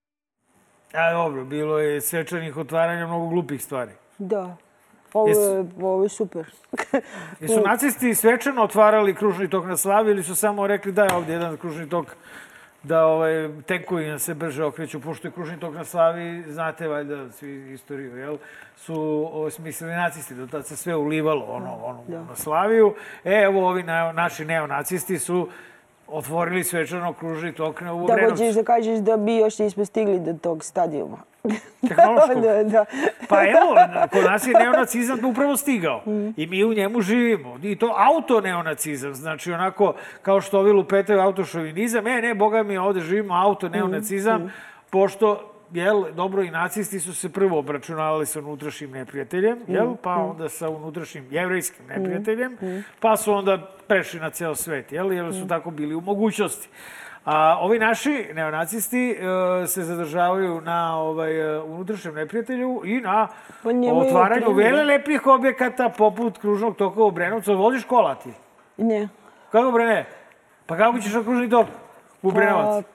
[0.93, 3.91] A dobro, bilo je svečanih otvaranja mnogo glupih stvari.
[4.17, 4.57] Da.
[5.13, 6.45] Ovo je, ovo je super.
[7.39, 11.33] Jesu nacisti svečano otvarali kružni tok na Slavi ili su samo rekli da je ovdje
[11.33, 12.15] jedan kružni tok
[12.83, 17.73] da ovaj, tenkovi se brže okreću, pošto je kružni tok na Slavi, znate valjda svi
[17.73, 18.37] istoriju, jel?
[18.75, 22.23] Su o, smislili nacisti, do tad se sve ulivalo ono, ono, Da.
[22.23, 22.95] na Slaviju.
[23.23, 25.49] E, evo ovi neo, naši neonacisti su
[26.11, 27.13] otvorili svečano
[27.57, 28.43] tok na u Da Obrenovcu.
[28.43, 31.17] hoćeš da kažeš da bi još nismo stigli do tog stadijuma.
[31.87, 32.41] Tehnološkog.
[32.45, 32.85] da, da.
[33.29, 33.75] Pa evo,
[34.11, 36.01] kod nas je neonacizam upravo stigao.
[36.37, 37.59] I mi u njemu živimo.
[37.63, 39.13] I to auto-neonacizam.
[39.13, 42.07] Znači, onako, kao što ovi lupetaju autošovinizam.
[42.07, 44.51] E, ne, boga mi, ovde živimo auto-neonacizam,
[44.89, 50.49] pošto jel, dobro, i nacisti su se prvo obračunavali sa unutrašnjim neprijateljem, jel, pa onda
[50.49, 52.57] sa unutrašnjim jevrejskim neprijateljem,
[52.99, 56.69] pa su onda prešli na ceo svet, jel, jer su tako bili u mogućnosti.
[57.25, 63.27] A ovi naši neonacisti e, se zadržavaju na ovaj, e, unutrašnjem neprijatelju i na
[63.63, 67.53] Pa otvaranju vele lepih objekata poput kružnog toka u Obrenovcu.
[67.53, 68.29] Voziš kola ti?
[68.77, 69.09] Ne.
[69.51, 70.05] Kako bre ne?
[70.65, 71.67] Pa kako ćeš na kružni tok?
[72.21, 72.85] u Brenovac?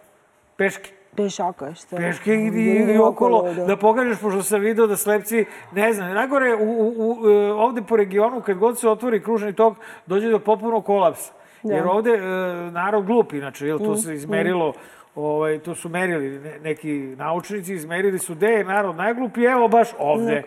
[0.57, 0.91] Peške?
[1.17, 1.97] Pešaka, šta?
[1.97, 2.47] Peške i,
[2.95, 3.65] i, okolo, da.
[3.65, 7.83] da pokažeš, pošto sam video da slepci, ne znam, nagore, u, u, u, e, ovde
[7.83, 9.77] po regionu, kad god se otvori kružni tok,
[10.07, 11.33] dođe do popunog kolapsa.
[11.63, 11.75] Da.
[11.75, 12.21] Jer ovde e,
[12.71, 15.21] narod glup, inače, jel, to mm, se izmerilo, mm.
[15.21, 19.89] ovaj, to su merili ne, neki naučnici, izmerili su gde je narod najglupi, evo baš
[19.99, 20.43] ovde.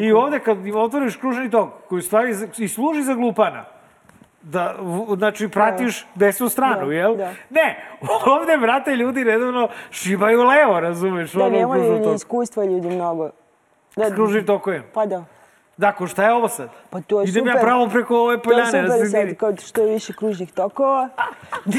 [0.00, 3.73] I ovde kad otvoriš kružni tok, koji stvari i služi za glupana,
[4.44, 4.74] da,
[5.16, 6.26] znači, pratiš da.
[6.26, 7.16] desnu stranu, da, jel?
[7.16, 7.32] Da.
[7.50, 7.84] Ne,
[8.40, 11.32] ovde, brate, ljudi redovno šibaju levo, razumeš?
[11.32, 13.30] Da, nemaju ni iskustva ljudi mnogo.
[13.96, 14.84] Da, S kružnim tokovima?
[14.94, 15.24] Pa da.
[15.76, 16.68] Dako, šta je ovo sad?
[16.90, 17.56] Pa to je Idem super.
[17.56, 18.70] ja pravo preko ove poljane.
[18.70, 21.08] To je super sad, kao što je više kružnih tokova.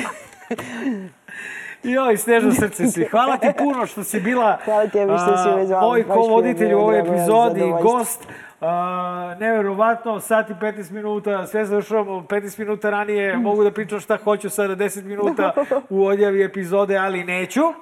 [1.83, 3.05] Joj, snežno srce si.
[3.05, 5.87] Hvala ti puno što si bila Hvala tebi što si me zvala.
[5.87, 8.27] moj ko-voditelj u ovoj epizodi, gost.
[8.61, 14.17] Uh, neverovatno, sat i 15 minuta, sve završavamo 15 minuta ranije, mogu da pričam šta
[14.23, 15.53] hoću sada 10 minuta
[15.89, 17.61] u odjavi epizode, ali neću.
[17.65, 17.73] Uh,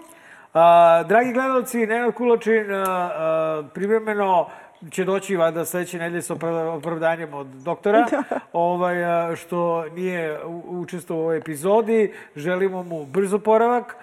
[1.08, 4.50] dragi gledalci, Nenad Kulačin uh, uh, privremeno
[4.92, 6.34] će doći vada sledeće nedelje sa
[6.74, 8.06] opravdanjem od doktora,
[8.54, 8.96] ovaj,
[9.36, 12.14] što nije učestvo u ovoj epizodi.
[12.36, 13.96] Želimo mu brzo poravak,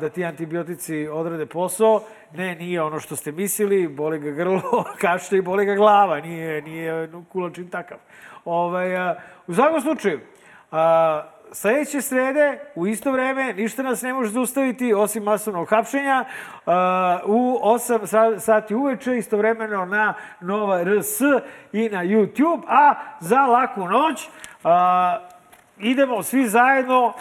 [0.00, 2.02] da ti antibiotici odrade posao.
[2.34, 6.62] Ne, nije ono što ste mislili, boli ga grlo, kašlje i boli ga glava, nije,
[6.62, 7.98] nije kulačin takav.
[8.44, 9.14] Ovaj,
[9.46, 10.20] u svakom slučaju,
[11.52, 16.24] sledeće srede, u isto vreme, ništa nas ne može zaustaviti, osim masovnog hapšenja,
[17.24, 21.20] u 8 sati uveče, istovremeno na Nova RS
[21.72, 24.28] i na YouTube, a za laku noć
[25.78, 27.12] idemo svi zajedno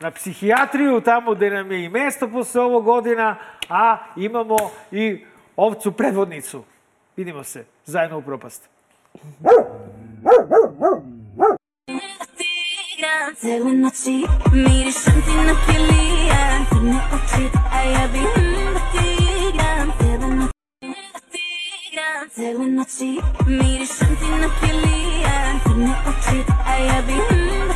[0.00, 3.36] na psihijatriju, tamo gde nam je i mesto posle ovog godina,
[3.68, 4.56] a imamo
[4.90, 5.24] i
[5.56, 6.64] ovcu predvodnicu.
[7.16, 8.68] Vidimo se zajedno u propast.
[13.36, 18.18] Cijele noći mirišem ti na kilijan Crne oči, a ja bi
[18.74, 20.52] da ti igram Cijele noći
[22.30, 27.12] Cijele noći mirišem ti na kilijan Crne oči, a ja bi
[27.68, 27.75] da